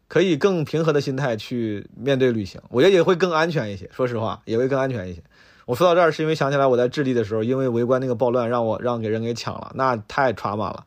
[0.08, 3.90] 可以更平和的心态去面对旅行，我觉得也会更安全一些。
[3.92, 5.22] 说实话，也会更安全一些。
[5.66, 10.84] 我说到这儿是因为想起来我在智利的时候，因为围观那个暴乱，让我让给人给抢了，那太 trauma 了。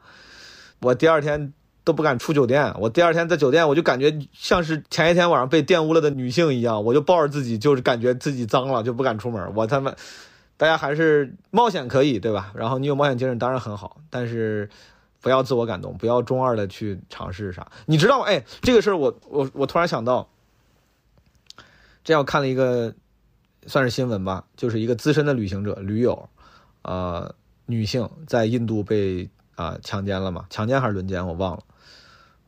[0.81, 1.51] 我第二天
[1.83, 9.51] 都不敢出酒店，我第二天在酒店我就感觉像是前一天晚上被玷污了的女性一样，我就抱着自己，就是感觉自己脏了，就不敢出门。
[9.55, 9.93] 我他妈，
[10.57, 12.51] 大家还是冒险可以对吧？
[12.53, 14.69] 然后你有冒险精神当然很好，但是
[15.21, 17.67] 不要自我感动，不要中二的去尝试啥。
[17.87, 18.25] 你知道吗？
[18.27, 20.29] 哎，这个事儿我我我突然想到，
[22.03, 22.93] 这样我看了一个。
[23.67, 26.29] 算是新闻吧，就是一个资深的旅行者驴友，
[26.81, 30.45] 呃，女性在印度被啊、强奸了嘛？
[30.49, 31.63] 强奸还是轮奸我忘了。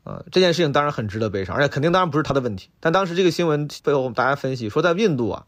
[0.02, 2.70] 呃，这件事情当然很值得悲伤，而且肯定当然不是他的问题。
[2.80, 5.46] 但当时这个新闻背后，大家分析说，在印度啊，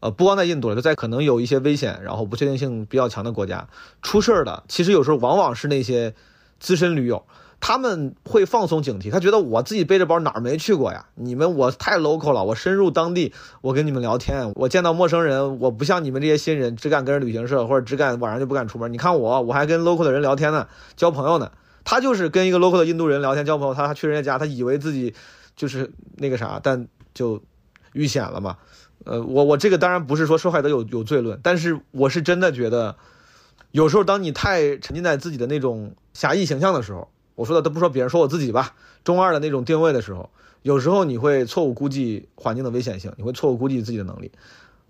[0.00, 3.68] 呃，不光在印度了，就在可能有一些危险，然后不确定性比较强的国家
[4.02, 6.14] 出事儿的，其实有时候往往是那些
[6.58, 7.24] 资深驴友。
[7.66, 11.06] 他们会放松警惕，他觉得我自己背着包哪儿没去过呀？
[11.14, 18.92] 你们我太 local 了，我深入当地，我跟你们聊天，我见到陌生人，我不像你们这些新人，只敢跟着旅行社或者只敢晚上就不敢出门。
[18.92, 21.50] 你看我，我还跟 local 的人聊天呢，交朋友呢。
[21.84, 25.14] 他就是跟一个 local 的印度人聊天交朋友，他他去人家家，他以为自己
[25.56, 27.42] 就是那个啥，但就
[27.94, 28.58] 遇险了嘛。
[29.04, 32.96] 呃，我我这个当然不是说受害者有有罪论，但是我是真的觉得，
[33.70, 37.08] 有时候当你太沉浸在自己的那种侠义形象的时候。
[37.34, 38.74] 我说的都不说别人，说我自己吧。
[39.02, 40.30] 中二的那种定位的时候，
[40.62, 44.30] 有时候你会错误估计环境的危险性，你会错误估计自己的能力，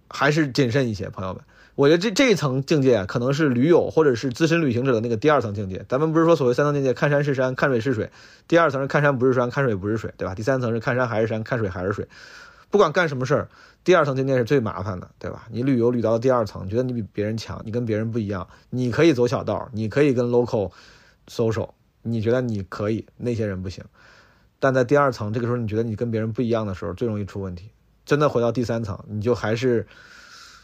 [0.08, 1.42] 还是谨慎一些，朋友们。
[1.74, 5.84] 我觉得这这一层境界可能是驴友或者是资深旅行者的那个第二层境界。
[5.88, 8.10] 咱们不是说所谓三层境界，看山是山，看水是水。
[8.46, 10.36] 第二层是看山不是山，看水不是水，对吧？
[10.36, 12.06] 第三层是看山还是山，看水还是水。
[12.70, 13.48] 不管干什么事儿，
[13.82, 15.46] 第二层境界是最麻烦的，对吧？
[15.50, 20.70] 你旅游旅到第二层，觉得你比别人强，你跟别人不一样，你可以走小道，你可以跟 local
[21.26, 21.70] social。
[22.04, 23.84] 你觉得你可以，那些人不行，
[24.60, 27.70] 但在第二层，这个时候你觉得你跟别人不一样的时候，最容易出问题。
[28.06, 29.86] 真的回到第三层，你就还是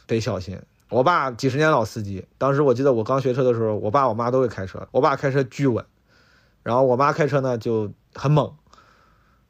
[0.07, 0.61] 得小心。
[0.91, 5.85] 我爸几十年老司机，当时我记得我刚学车的时候，我爸我妈都会开车，我爸开车巨稳，
[6.63, 8.55] 然后我妈开车呢就很猛。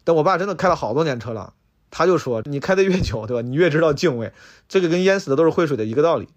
[0.05, 1.55] 但我爸真的开了好多年车了，
[1.91, 3.43] 他就说你开的越久，对吧？
[3.43, 4.33] 你越知道敬畏，
[4.69, 6.29] 这个跟淹死的都是会水的一个道理。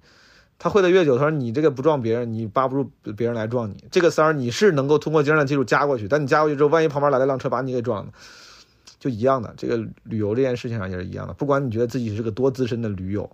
[0.59, 3.83] 他会的越久，他说你这个不撞别人，你扒不住别人来撞你。
[3.91, 8.11] 这个三儿你是能够通过精算技术加过去，但你加过去之后，万一旁边来了辆车把你给撞了，
[8.99, 9.53] 就一样的。
[9.57, 13.29] 这个旅游这件事情上也是一样的，不管你觉得自己是个多资深的驴友，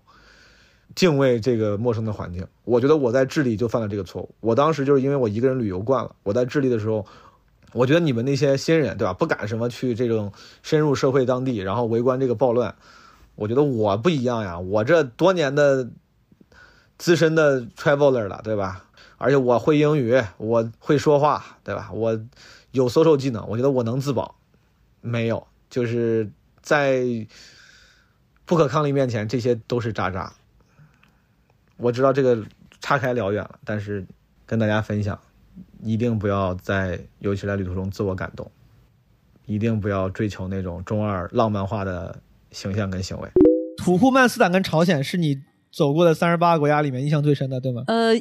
[0.95, 2.45] 敬畏这个陌生的环境。
[2.63, 4.33] 我觉得我在智利就犯了这个错误。
[4.39, 7.05] 我当时就是因为我一个人旅游惯了，我在智利的时候，
[7.73, 10.31] 我觉得你们那些新人对吧，不敢什么去这种
[10.63, 12.73] 深入社会当地，然后围观这个暴乱。
[13.35, 15.87] 我觉得我不一样呀，我这多年的
[16.99, 18.85] 资深的 traveler 了，对吧？
[19.17, 21.89] 而且我会英语，我会说话，对吧？
[21.91, 22.19] 我
[22.71, 24.35] 有 social 技能，我觉得我能自保。
[25.01, 26.29] 没有，就是
[26.61, 27.03] 在
[28.45, 30.31] 不可抗力面前，这些都是渣渣。
[31.77, 32.45] 我知道这个
[32.81, 34.05] 岔开聊远了，但是
[34.45, 35.17] 跟大家分享，
[35.81, 38.51] 一定不要在尤其在旅途中自我感动，
[39.45, 42.21] 一定不要追求那种中二浪漫化的
[42.51, 43.29] 形象跟行为。
[43.77, 45.41] 土库曼斯坦跟朝鲜是你
[45.71, 47.83] 走过的三十八个国家里面印象最深的，对吗？
[47.87, 48.13] 呃，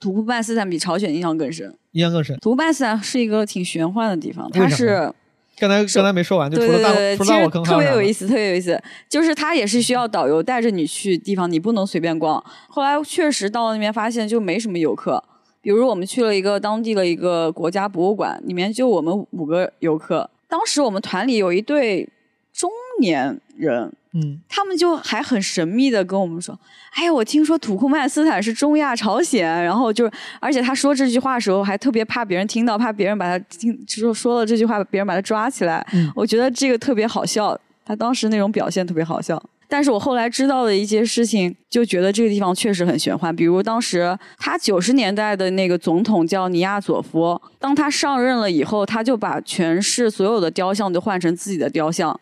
[0.00, 1.74] 土库曼斯坦比朝鲜印象更深。
[1.92, 2.36] 印象更深。
[2.38, 5.12] 土库曼斯坦是一个挺玄幻的地方，它是。
[5.56, 8.76] 刚才刚才没说完，就除了大除了大火实特别有意思，特别有意思。
[9.08, 12.42] 就是它也是需要导游带着你去地方，你不能随便逛。
[12.68, 15.22] 后来确实到了那边，发现就没什么游客。
[15.60, 20.28] 比如我们去了一个当地的一个国家博物馆，里面就我们五个游客。
[20.48, 22.08] 当时我们团里有一对
[22.52, 22.68] 中
[23.00, 26.56] 年人，嗯，他们就还很神秘的跟我们说
[26.94, 35.84] ：“哎呀，我听说土库曼斯坦是中亚朝鲜。”然后就是，而且他说这句话的时候还特别怕别人听到，怕别人把他听说说了这句话，别人把他抓起来。
[35.92, 39.42] 嗯我觉得这个特别好笑，他当时那种表现特别好笑。
[39.66, 43.34] 但是我后来知道的一些事情，就觉得这个地方确实很玄幻。
[43.34, 52.20] 比如当时他九十年代的那个总统叫尼亚佐夫，当他上任了以后，他就把全市所有的雕像都换成自己的雕像，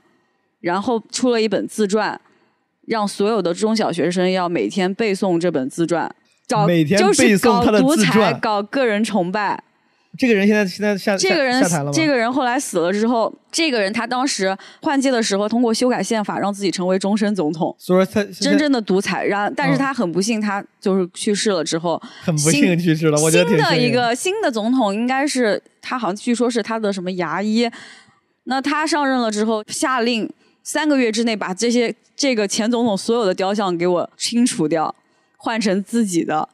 [0.63, 2.19] 然后出了一本自传，
[2.87, 6.11] 让所有的中小学生要每天背诵这本自传，
[6.49, 9.63] 搞每天就是背诵他的搞独裁，自传搞个人崇拜。
[10.19, 11.65] 这个人现在现在下下这个人？
[11.91, 19.25] 这个人后来死了之后，这个人他当时换届的时候，通过修改宪法让自己成为终身总统，所以说他真正的独裁。
[19.25, 27.67] 然但是嗯他很不幸，他就是去世了之后，很不幸去世了，我觉得新的一个新的总统应该是他，好像据说是他的什么牙医。
[28.45, 30.29] 那他上任了之后，下令
[30.63, 34.95] 三个月之内把这些这个前总统所有的雕像给我清除掉，
[35.37, 36.49] 换成自己的。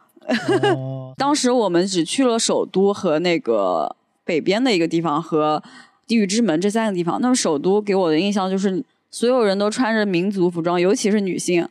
[0.74, 5.62] 哦 当时我们只去了首都和那个北边的一个地方和
[6.06, 7.18] 地狱之门这三个地方。
[7.20, 11.66] 那么首都给我的印象就是所有人都穿着民族服装，尤其是女性，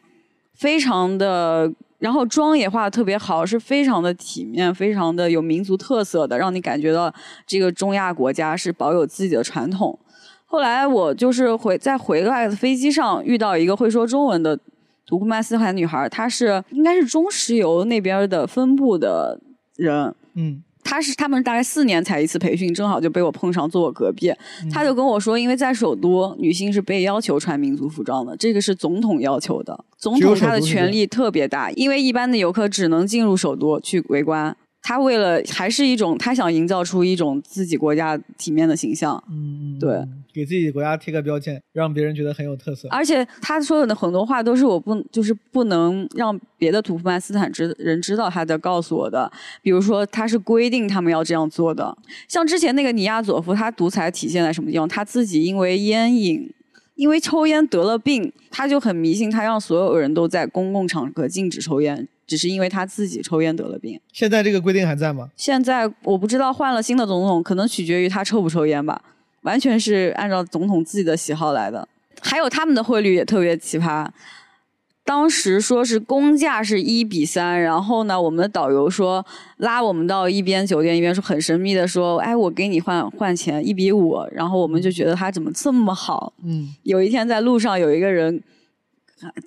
[0.55, 7.13] 非常的，然后妆也化的特别好，是非常的体面，非常的有民族特色的，让你感觉到
[7.45, 9.97] 这个中亚国家是保有自己的传统。
[10.49, 14.57] 后来我就是回在回来的飞机上遇到一个会说中文的
[15.05, 19.39] 土库曼斯坦女孩，她是应该是中石油那边的分部的
[19.75, 20.63] 人，嗯。
[20.89, 24.29] 她是他们大概四年才一次培训，正好就被我碰上坐我隔壁，
[24.63, 24.69] 嗯。
[24.69, 34.55] 她就跟我说，因为在首都女性是被要求穿民族服装的，这个是总统要求的，总统他的权力特别大，因为一般的游客只能进入首都去围观。
[34.81, 42.87] 他为了还是一种，他想营造出一种自己国家体面的形象，嗯，嗯对嗯给自己国家贴个标签，让别人觉得很有特色。
[42.89, 49.31] 而且他说的很多话都是我不就是不能让别的土库曼斯坦知人知道他在告诉我的。
[49.63, 51.97] 比如说，他是规定他们要这样做的。
[52.27, 54.87] 像之前那个尼亚佐夫，他独裁体现在什么地方？
[54.87, 56.53] 他自己因为烟瘾，
[56.93, 63.99] 因为抽烟得了病，他就很迷信，他让所有人都在公共场合禁止抽烟，只是因为他自己抽烟得了病。
[64.13, 65.29] 现在这个规定还在吗？
[65.35, 69.01] 现在我不知道换了新的总统，可能取决于他抽不抽烟吧，
[69.41, 71.87] 完全是按照总统自己的喜好来的。
[72.21, 74.07] 还有他们的汇率也特别奇葩，
[75.05, 79.25] 当时说是公价是一比三，然后呢，我们的导游说
[79.57, 88.41] 拉我们到一边酒店一边说很神秘的说，哎，我给你换换钱一比五，然后我们就觉得他怎么这么好，嗯，有一天在路上有一个人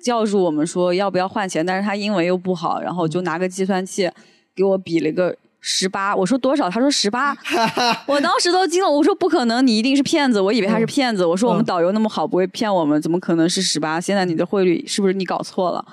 [0.01, 4.09] 叫住我们说要不要换钱，但是他英文又不好，然后就拿个计算器
[4.55, 6.69] 给我比了一个十八，我说多少？
[6.69, 7.37] 他说十八，
[8.07, 14.01] 我当时都惊了，我说不可能，你一定是骗子，我以为他是骗子，我说我们嗯导游那么好，不会骗我们，怎么可能是十八？
[14.01, 15.85] 现在你的汇率是不是你搞错了？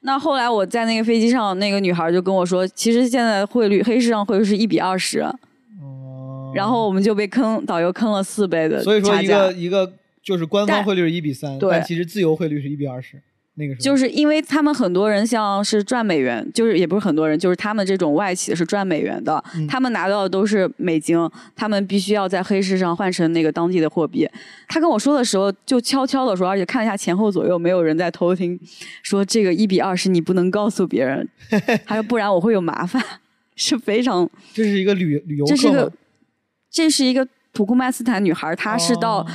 [0.00, 9.90] 那后来我在那个飞机上，那个女孩就跟我说，其实现在汇率黑市上汇率是一比二十，哦然后我们就被坑，导游坑了四倍的所以说一个一个
[10.22, 13.22] 就是官方汇率是一比三，对但其实自由汇率是一比二十。
[13.56, 21.16] 那个就是因为他们很多人像是赚美元，就是也不是很多人，就是他们这种外企是赚美元的，嗯他们拿到的都是美金，
[21.54, 24.28] 他们必须要在黑市上换成那个当地的货币。
[24.66, 28.58] 他跟我说的时候就悄悄的说，而且看了一下前后左右没有人在偷听，
[29.02, 31.28] 说这个一比二十你不能告诉别人，
[31.86, 33.02] 他说不然我会有麻烦，
[33.54, 35.92] 是非常这是一个旅旅游这是一个？
[36.72, 39.26] 这是一个土库曼斯坦女孩，她是到哦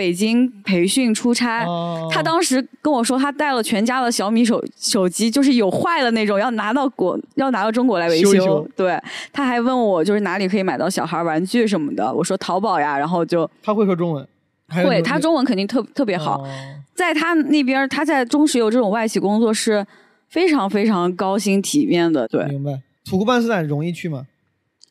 [0.00, 1.66] 北京培训出差。
[1.66, 8.98] 哦他当时跟我说，他带了全家的小米手手机，就是有坏的那种，要拿到国要拿到中国来维修对，
[9.30, 12.10] 他还问我就是哪里可以买到小孩玩具什么的。
[12.14, 14.26] 我说淘宝呀，然后就他会说中文，
[14.68, 16.40] 会，他中文肯定特特别好。
[16.40, 16.48] 哦
[16.94, 19.86] 在他那边，他在中石油这种外企工作是
[20.28, 22.78] 非常非常高薪体面的，对，明白。
[23.04, 24.26] 土库曼斯坦容易去吗？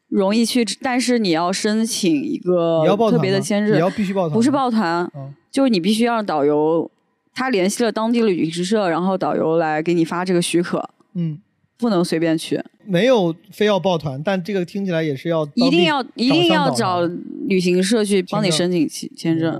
[0.09, 6.89] 容易去，但是你要申请一个特别的签证，你要必须报团，不是报团，哦就是你必须让导游
[7.33, 11.39] 他联系了当地的旅行社，然后导游来给你发这个许可，嗯，
[11.77, 17.01] 不能随便去，没有非要报团，但这个听起来也是要一定要一定要找
[17.47, 19.59] 旅行社去帮你申请签签证。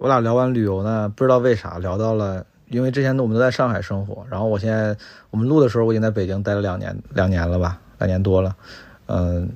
[0.00, 4.96] 我俩聊完旅游呢，不知道为啥聊到了，因为之前我们都在上海生活，然后我现在
[5.30, 8.56] 我们录的时候，我已经在北京待了两年，两年了吧，两年多了。
[9.06, 9.48] 嗯，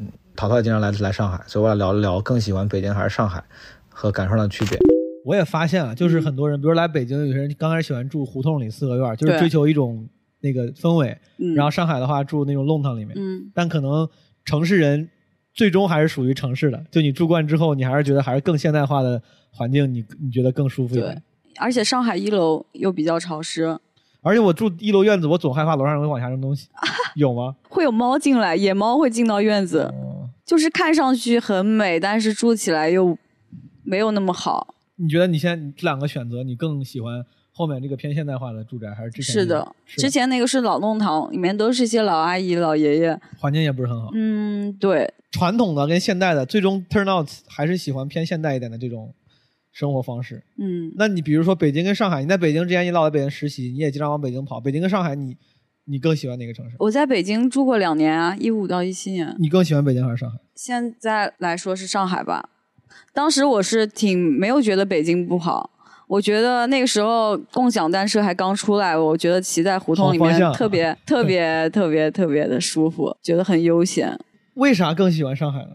[0.43, 3.41] 淘淘也经常来来上海，所以我俩聊了聊更喜欢北京还是上海
[3.89, 4.77] 和感受上的区别。
[5.25, 10.05] 我也发现了，就是很多人，比如来北京，有些人刚开始喜欢住胡同里四合院，就是追求一种
[10.41, 11.17] 那个氛围。
[11.39, 14.09] 嗯，然后上海的话，住那种弄堂里面，嗯，但可能
[14.45, 15.09] 城市人
[15.55, 16.85] 最终还是属于城市的。
[16.91, 19.23] 就你住惯之后，你还是觉得还是更现代化的
[19.53, 21.23] 环境，你你觉得更舒服一对点。，
[21.61, 23.79] 而且上海一楼又比较潮湿，
[24.23, 26.67] 而且我住一楼院子，我总害怕楼上人会往下扔东西，
[27.15, 27.55] 有吗？
[27.69, 30.12] 会有猫进来，野猫会进到院子，哦，
[30.53, 33.17] 就是看上去很美，但是住起来又
[33.85, 34.75] 没有那么好。
[34.97, 43.19] 你觉得你现在这两个选择，你更喜欢后面这个偏现代化的住宅，还是之前、是的，之前那个是老弄堂，里面都是一些老阿姨、老爷爷。
[43.39, 44.11] 环境也不是很好。
[44.13, 49.15] 嗯，对，传统的跟现代的，最终 turn out 还是喜欢偏现代一点的这种
[49.73, 50.45] 生活方式。
[50.59, 54.61] 嗯，那你比如说北京跟上海，你在北京之前你老在北京实习，你也经常往北京跑。
[54.61, 55.37] 北京跟上海你，你
[55.99, 56.77] 更喜欢哪个城市？
[56.79, 59.35] 我在北京住过两年啊，一五到一七年。
[59.39, 60.39] 你更喜欢北京还是上海？
[60.55, 62.51] 现在来说是上海吧。
[63.13, 65.71] 当时我是挺没有觉得北京不好，
[66.09, 74.19] 我觉得那个时候共享单车还刚出来，我觉得骑在胡同里面特别 特别特别特别的舒服，觉得很悠闲。
[74.55, 75.71] 为啥更喜欢上海呢？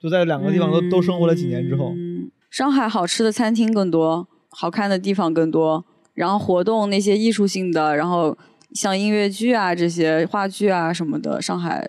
[0.00, 5.84] 就在两个地方都、都生活了几年之后，嗯，上海好吃的餐厅更多，好看的地方更多，
[6.14, 8.36] 然后活动那些艺术性的，然后
[8.74, 11.88] 像音乐剧啊这些话剧啊什么的，上海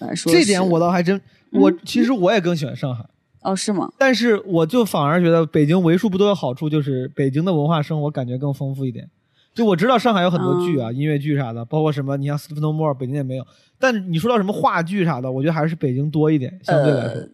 [0.00, 1.16] 来说这点我倒还真，
[1.52, 3.04] 嗯我其实我也更喜欢上海。
[3.42, 3.90] 哦是吗？
[3.96, 9.08] 但是我就反而觉得北京为数不多的好处就是北京的文化生活感觉更丰富一点。
[9.54, 13.46] 就我知道上海有很多剧啊，嗯音乐剧啥的，包括什么，你像《Step No More》，北京也没有。
[13.78, 17.20] 但你说到什么话剧啥的，我觉得还是北京多一点，相对来说。
[17.20, 17.28] 呃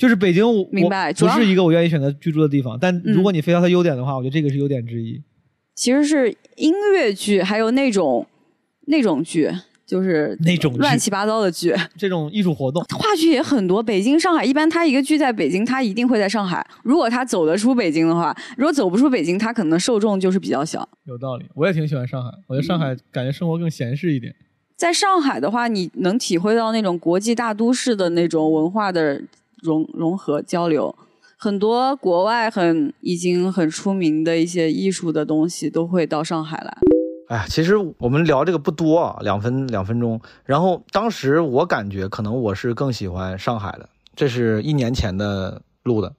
[0.00, 2.78] 就是北京我，明白不是一个我愿意选择居住的地方。
[2.80, 5.20] 但嗯如果你非要它优点的话，我觉得这个是优点之一。
[5.80, 8.26] 其实是音乐剧，还有那种
[8.88, 9.50] 那种剧，
[9.86, 11.74] 就是那种乱七八糟的剧。
[11.96, 16.62] 这种艺术活动， 话剧也很多，北京、上海，一般他一个剧在北京，他一定会在上海。
[16.82, 20.86] 如果他走得出北京的话，如果走不出北京，他可能受众就是比较小。
[21.06, 21.46] 有道理。
[21.54, 24.34] 我也挺喜欢上海，我觉得上海感觉生活更闲适一点。
[24.76, 29.22] 在上海的话，你能体会到那种国际大都市的那种文化的
[29.62, 30.94] 融融合交流。
[31.42, 36.76] 很多国外很已经很出名的一些艺术的东西都会到上海来。
[37.28, 40.20] 哎呀，其实我们聊这个不多啊，两分两分钟。
[40.44, 46.12] 然后当时我感觉可能我是更喜欢上海的，这是一年前的录的。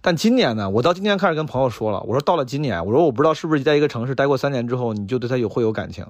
[0.00, 6.06] 但今年呢，我到今年开始跟朋友说了，我说到了今年，我说我不知道是不是在一个城市待过三年之后，你就对它有会有感情，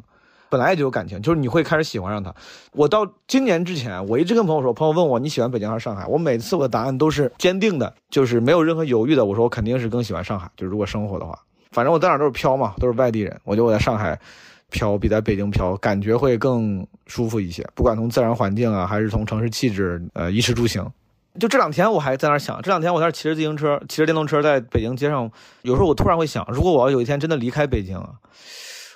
[0.52, 2.34] 本来就有感情，就是你会开始喜欢上他。
[2.72, 11.38] 我到今年之前，我一直跟朋友说，朋友问我你喜欢北京还是上海，我每次我的答案都是坚定的，就是没有任何犹豫的，我说我肯定是更喜欢上海，就是如果生活的话。
[11.70, 13.34] 反正我在哪都是飘嘛，都是外地人。
[13.44, 14.20] 我觉得我在上海
[14.68, 20.86] 飘比在北京飘感觉会更舒服一些，不管从自然环境啊，还是从城市气质，呃，衣食住行。
[21.40, 25.30] 就这两天我还在那儿想，这两天我在那骑着自行车，骑着电动车在北京街上，
[25.62, 28.10] 有时候我突然会想，如果我要有一天真的离开北京啊，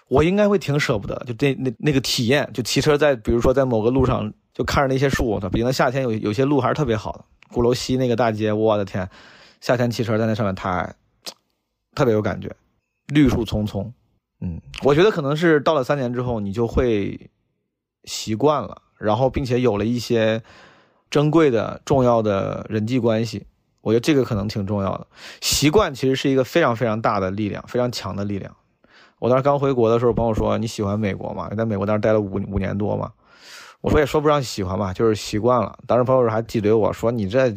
[0.09, 9.09] 我应该会挺舍不得，就这那那个体验，就骑车在比如说在某个路上，就看着那些树，北京的夏天有有些路还是特别好的，鼓楼西那个大街，我的天，
[9.61, 10.95] 夏天骑车在那上面太
[11.95, 12.55] 特别有感觉。
[13.09, 13.93] 绿树葱葱，
[14.41, 17.31] 嗯，我觉得可能是到了三年之后，你就会
[18.05, 20.43] 习惯了，然后并且有了一些
[21.11, 23.47] 珍贵的、重要的人际关系。
[23.81, 25.07] 我觉得这个可能挺重要的。
[25.41, 28.55] 习惯其实是一个非常非常大的力量，非常强的力量。
[29.19, 31.49] 我当时刚回国的时候，朋友说你喜欢美国吗？
[31.57, 33.13] 在美国当时待了五五年多嘛。
[33.83, 35.79] 我说也说不上喜欢吧，就是习惯了。
[35.87, 37.51] 当时朋友还挤兑我说你这，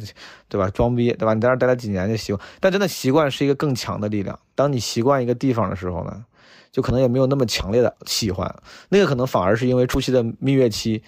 [0.48, 0.70] 对吧？
[0.70, 1.34] 装逼，对吧？
[1.34, 4.38] 你在那儿待了几年就习惯，但真的习惯是一个更强的力量。
[4.54, 6.24] 当你习惯一个地方的时候呢，
[6.72, 8.54] 就可能也没有那么强烈的喜欢，
[8.90, 11.02] 那个可能反而是因为初期的蜜月期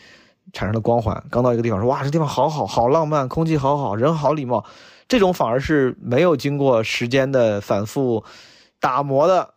[0.53, 1.23] 产生的光环。
[1.29, 4.65] 刚到一个地方说哇，这地方好好，好浪漫，空气好好，人好礼貌，
[5.07, 8.23] 这种反而是没有经过时间的反复
[8.79, 9.53] 打磨的。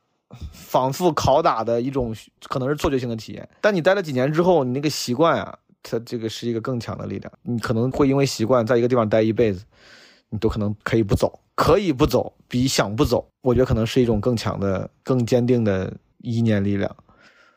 [0.53, 2.15] 反复拷打的一种
[2.49, 7.33] 可能是错觉性的体验，但你待了几年之后，你那个习惯啊，它这个是一个更强的力量。
[7.43, 9.65] 你可能会因为习惯在一个地方待一辈子，
[10.31, 16.95] 你都可能可以不走，可以不走，比想不走，我觉得可能是一种更强的、更坚定的意念力量。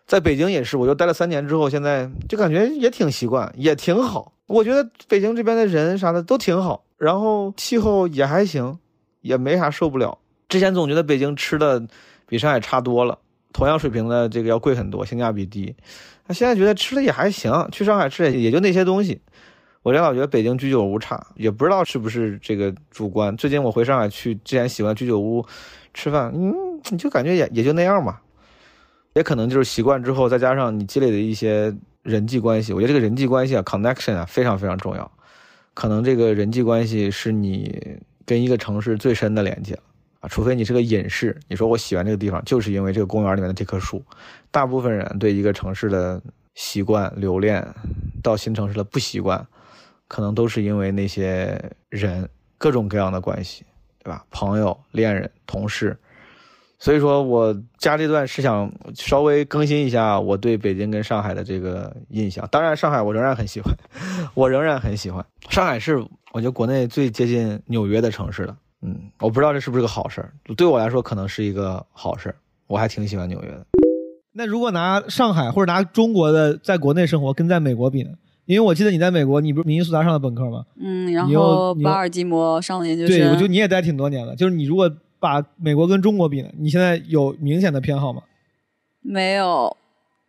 [0.05, 4.33] 在北京也是，我就待了三年之后，现在就感觉也挺习惯，也挺好。
[4.47, 8.79] 我觉得北京这边的人啥的都挺好，然后气候也还行，
[9.21, 10.17] 也没啥受不了。
[10.47, 11.87] 之前总觉得北京吃的。
[12.27, 13.17] 比上海差多了，
[13.53, 15.75] 同样水平的这个要贵很多，性价比低。
[16.27, 19.21] 他现在觉得吃的也还行，去上海吃也也就那些东西。
[19.83, 23.35] 我这老觉得北京居酒屋差，也不知道是不是这个主观。
[23.37, 25.45] 最近我回上海去，之前喜欢居酒屋
[25.93, 26.53] 吃饭，嗯，
[26.91, 28.19] 你就感觉也也就那样嘛。
[29.13, 31.73] 也可能就是习惯之后，再加上你积累的一些
[32.03, 35.09] 人际关系，我觉得这个人际关系啊，connection 啊，非常非常重要。
[35.73, 39.79] 可能这个人际关系是你跟一个城市最深的连接。
[40.29, 44.03] 除非你是个隐士，你说我喜欢这个地方，就是因为这个公园里面的这棵树。
[44.51, 46.21] 大部分人对一个城市的
[46.55, 47.65] 习惯留恋，
[48.21, 49.45] 到新城市的不习惯，
[50.07, 51.59] 可能都是因为那些
[51.89, 53.65] 人各种各样的关系，
[54.03, 54.25] 对吧？
[54.31, 55.97] 朋友、恋人、同事。
[56.79, 62.47] 所以说我加这段是想稍微更新一下我对北京跟上海的这个印象。
[62.51, 63.73] 当然，上海我仍然很喜欢，
[64.35, 65.25] 我仍然很喜欢。
[65.49, 65.97] 上海是
[66.33, 68.55] 我觉得国内最接近纽约的城市了。
[68.81, 72.35] 嗯，我不知道这是不是个好事儿，对我来说可能是一个好事儿，
[72.67, 73.65] 我还挺喜欢纽约的。
[74.33, 78.11] 那如果拿上海或者拿中国的在国内生活跟在美国比呢？
[78.45, 80.63] 因为我记得你在美国，你不是明尼苏达上的本科吗？
[80.79, 83.17] 嗯，然后巴尔的摩上的研究生。
[83.17, 84.35] 对，我觉得你也待挺多年了。
[84.35, 88.21] 就是你如果把美国跟中国比呢，你现在有明显的偏好吗？
[89.01, 89.75] 没有，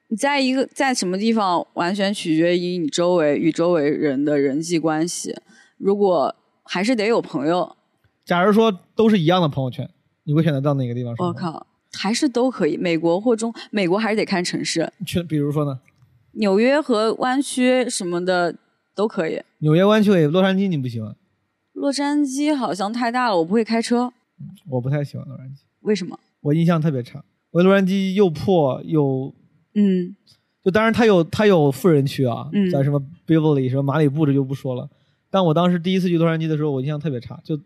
[0.09, 5.37] 你在一个在什么地方，完全取决于你周围与周围人的人际关系。
[5.77, 6.35] 如果
[6.65, 7.77] 还是得有朋友。
[8.29, 9.89] 假如说都是一样的朋友圈，
[10.25, 11.15] 你会选择到哪个地方？
[11.17, 12.77] 我靠，还是都可以。
[12.77, 14.93] 美国或中，美国还是得看城市。
[15.07, 15.81] 去，比如说呢？
[16.33, 18.55] 纽约和湾区什么的
[18.95, 19.41] 都可以。
[19.61, 21.17] 纽约湾区，洛杉矶你不喜欢？
[21.73, 24.13] 洛杉矶好像太大了，我不会开车。
[24.69, 25.61] 我不太喜欢洛杉矶。
[25.81, 26.21] 为什么？
[26.43, 27.25] 我印象特别差。
[27.53, 29.35] 我洛杉矶又破又……
[29.75, 30.15] 嗯，
[30.63, 34.87] 就当然它有它有富人区啊，在什么 Beverly 什么马里布这就不说了。
[35.31, 37.59] 但我当时第一次去洛杉矶的时候，我印象特别差，就。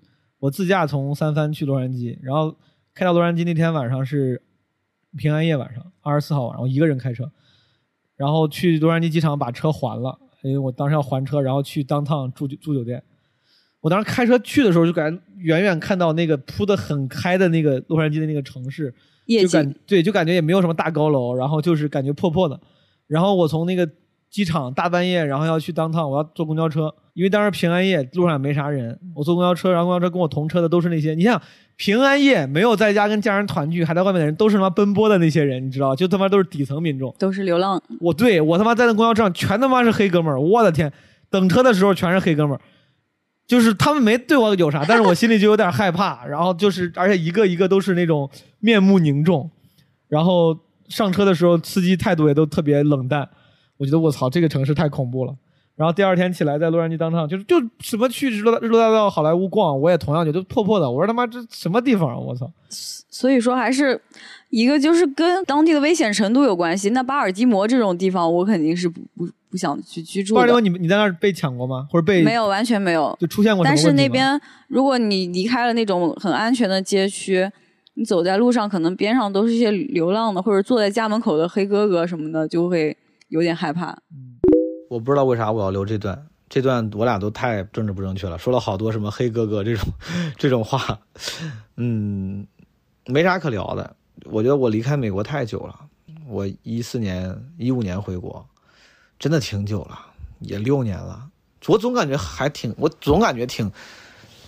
[0.43, 2.57] 我自驾从三藩去洛杉矶，然后
[2.95, 4.43] 开到洛杉矶那天晚上是
[5.17, 7.31] 平安夜晚上，二十四号晚上，我一个人开车，
[8.17, 13.01] 然后去洛杉矶机场把车还了，因为我当时要还车，然后去当趟住住酒店。
[13.83, 18.93] 我当时开车去的时候，就感觉远远看到那个铺的很开的那个洛杉矶的那个城市，
[19.29, 22.61] 就感对，就感觉也没有什么大高楼，然后就是感觉破破的。
[23.07, 23.89] 然后我从那个
[24.33, 26.93] 机场大半夜，然后要去当趟，我要坐公交车。
[27.13, 31.39] 因为当时平安夜路上也没啥人，我坐公交车，然后公交车跟我同车的都是那些，你想
[31.77, 35.95] 平安夜没有在家跟家人团聚，还在外面的人都是他妈奔波的那些人，你知道？
[35.95, 37.81] 就他妈都是底层民众，都是流浪。
[38.01, 40.91] 我对我他妈在那公交车上全他妈是黑哥们儿，我的天，
[41.29, 42.61] 等车的时候全是黑哥们儿，
[43.47, 48.31] 就是他们没对我有啥，但是我心里就有点害怕，然后就是而且一个一个都是那种
[48.61, 49.51] 面目凝重，
[50.09, 50.59] 然后
[50.89, 53.29] 上车的时候司机态度也都特别冷淡，
[53.83, 55.35] 我觉得我操这个城市太恐怖了。
[55.75, 60.89] 然后第二天起来在洛杉矶当趟，就是就什么去日落日落大道、好莱坞逛，我也同样觉得破破的。
[60.89, 62.17] 我说他妈这什么地方啊！
[62.17, 62.49] 我操！
[63.11, 64.01] 所以说还是
[64.51, 66.91] 一个就是跟当地的危险程度有关系。
[66.91, 70.37] 那巴尔的摩这种地方，我肯定是不不不想去居住。
[70.37, 71.89] 巴尔的摩，你你在那儿被抢过吗？
[71.91, 73.65] 或者被没有完全没有就出现过？
[73.65, 77.51] 但是那边如果你离开了那种很安全的街区，
[77.95, 82.95] 你走在路上，可能边上都是一些流浪的，或者坐在家门口的黑哥哥什么的，就会
[83.33, 83.97] 有点害怕。
[84.91, 89.89] 我不知道为啥我要留这段，这段我俩都太政治不正确了，说了好多什么黑哥哥这种
[90.37, 91.01] 这种话，
[91.77, 92.47] 嗯，
[93.07, 93.97] 没啥可聊的。
[94.27, 95.75] 我觉得我离开美国太久了，
[96.29, 98.47] 我一四年、一五年回国，
[99.19, 99.99] 真的挺久了，
[100.41, 101.31] 也六年了。
[101.69, 103.73] 我总感觉还挺，我总感觉挺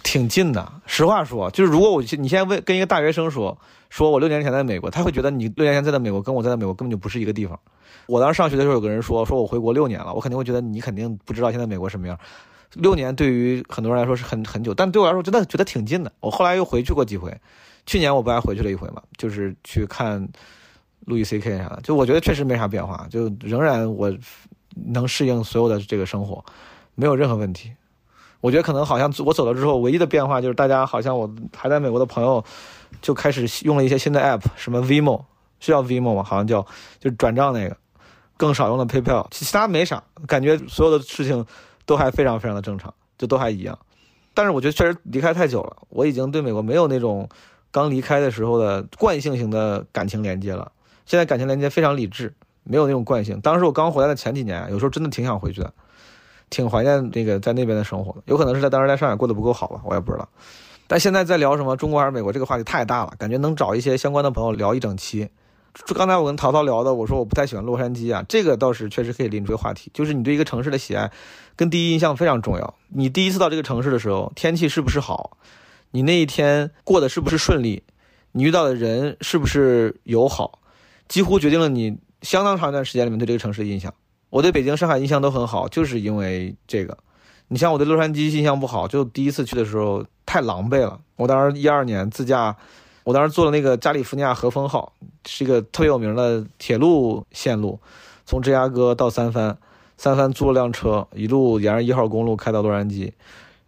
[0.03, 0.73] 挺近的。
[0.85, 3.59] 实话说，就是如果我你现在问跟一个大学生说，
[3.89, 7.59] 说我六年前在美国，他会觉得你六年前在的美国跟我在的美国根本就不是一个地方。
[8.07, 12.19] 我当时上学的时候，有个人说，说我回国六年了，我肯定会觉得你肯定不知道现在美国什么样。
[12.75, 16.13] 六年对于很多人来说是很很久，但对我来说真的觉得挺近的。
[16.19, 17.33] 我后来又回去过几回，
[17.87, 20.29] 去年我不还回去了一回嘛，就是去看
[21.05, 24.13] 路易 C K 啥的，就我觉得确实没啥变化，就仍然我
[24.75, 26.45] 能适应所有的这个生活，
[26.97, 27.71] 没有任何问题。
[28.41, 32.45] 我觉得可能好像我走了之后，唯一的变化就是大家好像我还在美国的朋友
[33.01, 35.23] 就开始用了一些新的 app，什么 Vimo
[35.61, 36.25] 是叫 Vimo 吗？
[36.25, 36.67] 好像叫
[36.99, 37.77] 就转账那个。
[38.45, 41.47] 更少用的 PayPal，其其他没啥，感觉所有的事情
[41.87, 43.79] 都还非常非常的正常，就都还一样。
[44.35, 47.27] 但是我觉得确实离开太久了，我已经对美国没有那种
[47.71, 50.71] 刚离开的时候的惯性型的感情连接了。
[51.07, 52.35] 现在感情连接非常理智，
[52.65, 53.41] 没有那种惯性。
[53.41, 55.73] 当时我刚回来的前几年，有时候真的挺想回去的，
[56.51, 58.23] 挺怀念那个在那边的生活的。
[58.27, 60.29] 有可能是在当时在上海过得不够好吧，我也不知道。
[60.87, 65.31] 但现在在聊什么中国还是美国这个话题太大了，感觉能找一些相关的朋友聊一整期。
[65.95, 71.11] 刚才我跟淘淘聊的，我说我不太喜欢洛杉矶啊，这个倒是确实可以拎出个话题，就是你对一个城市的喜爱
[71.57, 72.75] 跟第一印象非常重要。
[72.89, 75.37] 你第一次到这个城市的时候，天气是不是好？
[75.91, 77.83] 你那一天过得是不是顺利？
[78.33, 80.61] 你遇到的人是不是友好？
[81.09, 83.93] 几乎决定了你相当长一段时间里面对这个城市的印象。
[84.31, 86.99] 我对北京、上海印象都很好，就是因为这个。
[87.49, 90.99] 你像我对洛杉矶印象不好，就第一次去的时候太狼狈了。
[91.17, 92.57] 我当时一二年自驾，
[93.05, 94.93] 我当时坐了那个加利福尼亚和风号，
[95.27, 97.79] 是一个特别有名的铁路线路，
[98.25, 99.57] 从芝加哥到三藩，
[99.97, 103.13] 三藩租了辆车，一路沿着一号公路开到洛杉矶，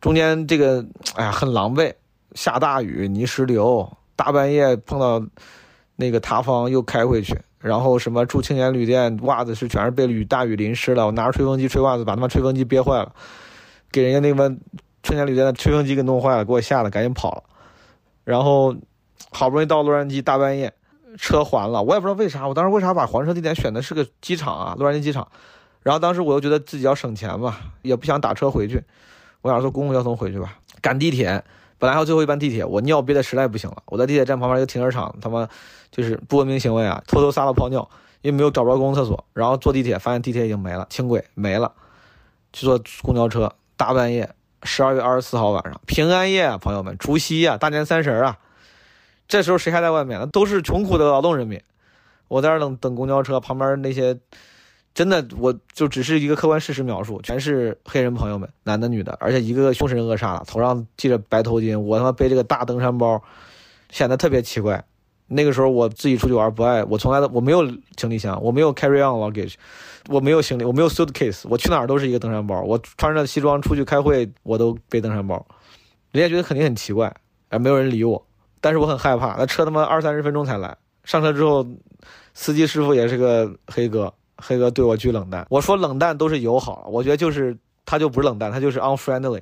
[0.00, 0.84] 中间这个
[1.14, 1.92] 哎呀很狼狈，
[2.32, 5.22] 下大雨，泥石流，大半夜碰到
[5.96, 13.12] 那个塌方又开回去，然后什么住青年旅店，袜子是全是被雨大雨淋湿了，我拿着吹风机吹袜子，把他妈吹风机憋坏了。
[13.92, 14.56] 给人家那个
[15.02, 17.42] 春年旅店的吹风机给弄坏了，给我吓得赶紧跑了。
[18.24, 18.74] 然后
[19.30, 20.72] 好不容易到洛杉矶，大半夜
[21.18, 22.46] 车还了，我也不知道为啥。
[22.46, 25.28] 我当时为啥把还车地点选的是个机场啊，洛杉矶机场。
[25.82, 28.82] 然后当时我又觉得自己要省钱嘛，也不想打车回去，
[29.40, 30.58] 我想坐公共交通回去吧。
[30.80, 31.44] 赶地铁，
[31.78, 33.76] 本来还有最后一班地铁，我尿憋的实在不行了。
[33.86, 35.48] 我在地铁站旁边一个停车场，他妈
[35.90, 37.88] 就是不文明行为啊，偷偷撒了泡尿，
[38.22, 39.24] 因为没有找不着公共厕所。
[39.32, 41.72] 然后坐地铁，发现地铁已经没了，轻轨没了，
[42.52, 43.52] 去坐公交车。
[43.76, 44.28] 大半夜，
[44.62, 48.38] 十二月二十四号晚上，平安夜啊，朋友们，除夕啊，大年三十啊，
[49.28, 50.26] 这时候谁还在外面呢？
[50.26, 51.60] 都是穷苦的劳动人民。
[52.28, 54.18] 我在那等等公交车，旁边那些
[54.94, 63.22] 真的，我就只是一个客观事实描述，全是黑人朋友们，男的女的，而且一个个凶神恶煞的，头上系着白头巾，我他妈背这个大登山包，
[63.90, 64.84] 显得特别奇怪。
[65.28, 67.66] 那个时候我自己出去玩不爱，我从来都我没有
[67.96, 69.54] 行李箱，我没有 carry on luggage。
[70.08, 72.62] 我没有行李，我没有 suitcase，我去哪儿都是一个登山包。
[72.62, 75.44] 我穿着西装出去开会，我都背登山包。
[76.12, 77.12] 人家觉得肯定很奇怪，
[77.48, 78.25] 而没有人理我。
[78.66, 80.76] 但是我很害怕，那车他妈二三十分钟才来。
[81.04, 81.64] 上车之后，
[82.34, 85.46] 司机师傅也是个黑哥，黑哥对我巨冷淡。
[85.48, 89.40] 我说冷淡都是友好，我觉得就是他就不是冷淡，他就是 unfriendly，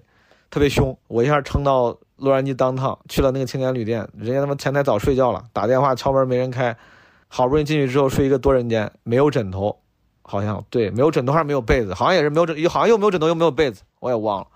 [0.50, 0.94] 特别凶。
[1.08, 6.76] 我一下撑到洛杉矶当趟，去了那个青年旅店，人家他妈前台早睡觉了，打电话敲门没人开，
[7.28, 9.74] 好不容易进去之后睡一个多人间，没有枕头。
[10.26, 14.46] 好像对，没有枕头还是没有被子，好像也是没有枕，好像又没有枕头又没有被子，我也忘了。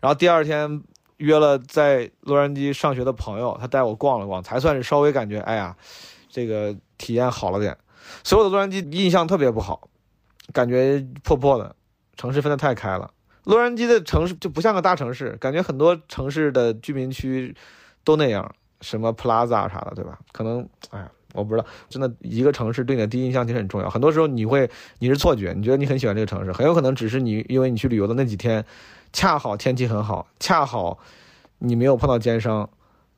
[0.00, 0.82] 然后第二天
[1.18, 5.76] 约了在洛杉矶上学的朋友，他带我逛了逛，才算是稍微感觉，哎呀，
[6.28, 7.76] 这个体验好了点。
[8.24, 9.88] 所有的洛杉矶印象特别不好，
[10.52, 11.76] 感觉破破的，
[12.16, 13.10] 城市分得太开了。
[13.44, 17.54] 洛杉矶的城市就不像个大城市，感觉很多城市的居民区
[18.02, 20.18] 都那样，什么 Plaza 啥的，对吧？
[20.32, 21.10] 可能，哎呀。
[21.34, 23.90] 我不知道，真的一个城市对你的第一印象其实很重要。
[23.90, 24.68] 很多时候你会
[24.98, 28.64] 你是错觉，你觉得你很喜欢这个城市，很有可能只是你因为你去旅游的那几天，
[29.12, 30.98] 恰好天气很好，恰好
[31.58, 32.68] 你没有碰到奸商，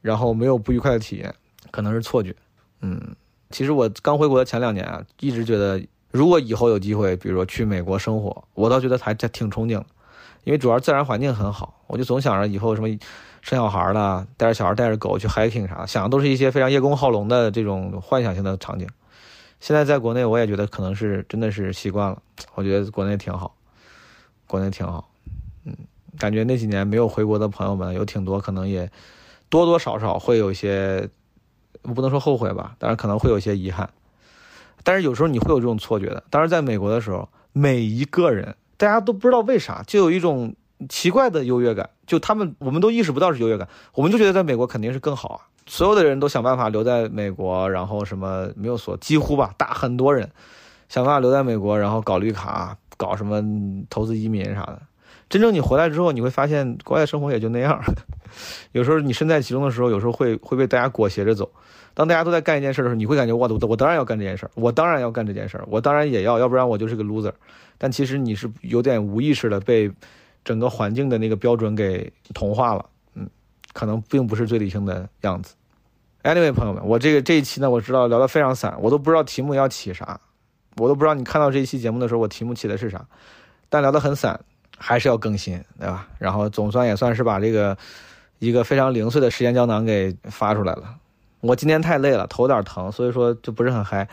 [0.00, 1.34] 然后没有不愉快的体验，
[1.70, 2.34] 可能是错觉。
[2.80, 3.14] 嗯，
[3.50, 5.80] 其实我刚回国的前两年啊，一直觉得
[6.10, 9.86] 如果以后有机会，比如说去美国生活，我倒觉得还挺憧憬的，
[10.44, 12.88] 因为主要自然环境很好，我就总想着以后什么。
[13.42, 18.86] 生小孩了，带着小孩，带着狗去 hiking 啥，想的都是一些非常叶公好龙的这种幻想性的场景。
[19.60, 22.20] 现在在国内，我也觉得可能是真的是习惯了。
[22.54, 23.54] 我觉得国内挺好，
[24.46, 25.09] 国内挺好。
[26.18, 28.90] 感觉那几年没有回国的朋友们有挺多，可能也
[29.48, 31.08] 多多少少会有一些，
[31.82, 33.88] 我不能说后悔吧，但是可能会有一些遗憾。
[34.82, 36.22] 但是有时候你会有这种错觉的。
[36.30, 40.54] 当时在美国的时候，每一个人大家都不知道为啥，就有一种。
[40.88, 45.40] 奇怪的优越感，就他们我们都意识不到是优越感，我们就觉得在美国肯定是更好啊。
[45.66, 50.30] 所有的人都想办法留在美国，然后什么没有所，几乎吧，大很多人
[50.88, 53.44] 想办法留在美国，然后搞绿卡，搞什么
[53.90, 54.80] 投资移民啥的。
[55.30, 57.82] 真正你回来之后，你会发现国外生活也就那样。
[58.72, 61.50] 有时候你身在其中的时候，有时候会会被大家裹挟着走。
[61.94, 67.32] 当大家都在干一件事的时候，你会感觉我我我当然要干这件事，我当然要干这件事，我当然也要，要不然我就是个 loser。
[67.78, 69.90] 但其实你是有点无意识的被。
[70.42, 73.28] 整个环境的那个标准给同化了，嗯，
[73.74, 75.54] 可能并不是最理性的样子。
[76.22, 80.18] Anyway，朋友们，我这个这一期呢，我知道聊得非常散，我都不知道题目要起啥，
[80.78, 83.06] 我都不知道你看到这一期节目的时候，我题目起的是啥。
[83.68, 84.40] 但聊得很散，
[84.82, 86.08] 还是要更新，对吧？
[86.18, 87.76] 然后总算也算是把这个
[88.38, 90.96] 一个非常零碎的时间胶囊给发出来了。
[91.40, 94.08] 我今天太累了，头有点疼，所以说就不是很嗨。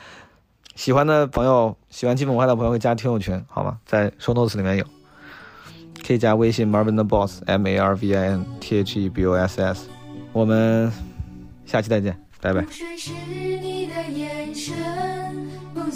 [0.76, 3.80] 喜欢的朋友，喜欢基本文化的朋友，可以加听友群好吗？
[3.86, 4.86] 在 Show Notes 里面有。
[6.06, 9.62] 可以加微信 Marvin the Boss M A R V I N T H E B O S
[9.62, 9.88] S。
[10.32, 10.92] 我们
[11.66, 12.66] 下期再见，拜拜。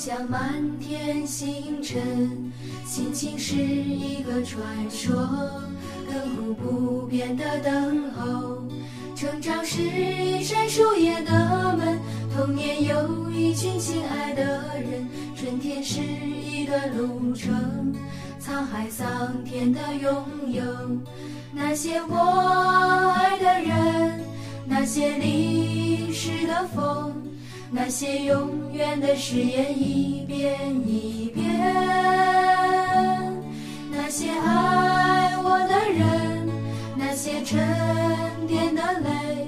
[0.03, 2.01] 像，满天星辰，
[2.87, 4.59] 心情是一个传
[4.89, 5.13] 说，
[6.09, 8.63] 亘古不变的等候。
[9.15, 11.99] 成长是一扇树叶的门，
[12.35, 14.43] 童年有一群亲爱的
[14.79, 17.93] 人，春天是一段路程，
[18.43, 19.05] 沧海桑
[19.45, 20.63] 田的拥有。
[21.53, 24.19] 那些我爱的人，
[24.65, 27.13] 那些历史的风，
[27.73, 31.43] 那些永远的誓言一遍一遍。
[33.89, 36.49] 那些爱我的人，
[36.97, 37.57] 那些沉
[38.45, 39.47] 淀的泪，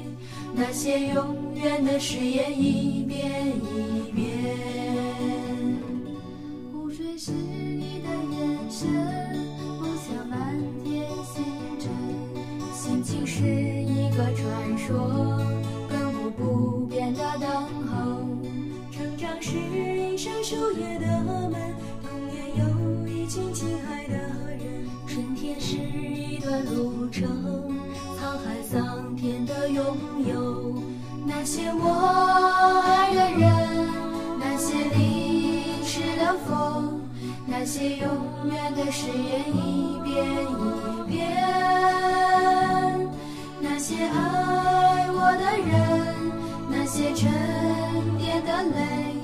[0.55, 4.25] 那些永远的誓言一遍一遍。
[6.71, 8.89] 湖水是你的眼神，
[9.81, 10.37] 梦想满
[10.83, 11.05] 天
[11.35, 11.43] 星
[11.77, 11.91] 辰，
[12.73, 15.43] 心情是一个传说，
[15.91, 17.49] 亘古不变的等
[17.87, 18.23] 候。
[18.89, 21.53] 成长是一扇树叶的门，
[22.01, 22.63] 童年有
[23.05, 27.27] 一群亲爱的人，春天是一段路程，
[28.17, 29.85] 沧海桑田的拥
[30.25, 30.81] 有。
[31.25, 31.89] 那些我
[32.85, 33.89] 爱的人，
[34.39, 37.01] 那些历史的风，
[37.45, 38.07] 那些永
[38.49, 41.19] 远的誓言一遍一遍。
[43.59, 46.12] 那些爱我的人，
[46.95, 47.27] 那些沉
[48.19, 49.15] 淀的泪，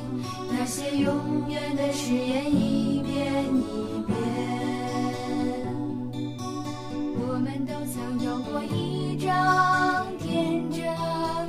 [0.49, 4.17] 那些永远的誓言一遍一遍。
[7.19, 10.83] 我们都曾有过一张天真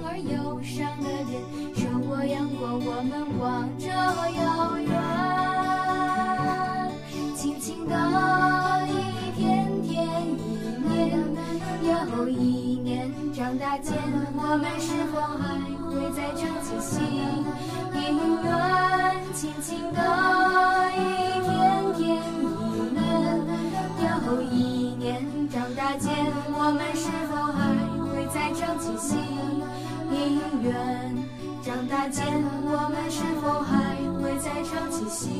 [0.04, 1.40] 而忧伤的脸，
[1.74, 4.92] 受过阳光，我们望着遥远，
[7.34, 7.96] 轻轻的
[8.88, 8.92] 一
[9.40, 10.06] 天天
[10.36, 10.44] 一
[10.86, 11.16] 年，
[12.12, 13.96] 又一年，长大间，
[14.36, 15.79] 我们是否还
[16.14, 17.00] 再唱起心
[17.94, 17.98] 音
[18.42, 18.48] 乐？
[19.32, 19.98] 轻轻的
[20.96, 20.98] 一
[21.44, 21.48] 天
[21.94, 22.98] 天一年，
[24.02, 24.54] 又一
[24.98, 26.10] 年，长大间，
[26.52, 27.58] 我们是否还
[28.04, 29.18] 会再唱起心
[30.10, 30.68] 音乐？
[31.62, 32.24] 长大间，
[32.64, 35.30] 我们是否还会再唱起心？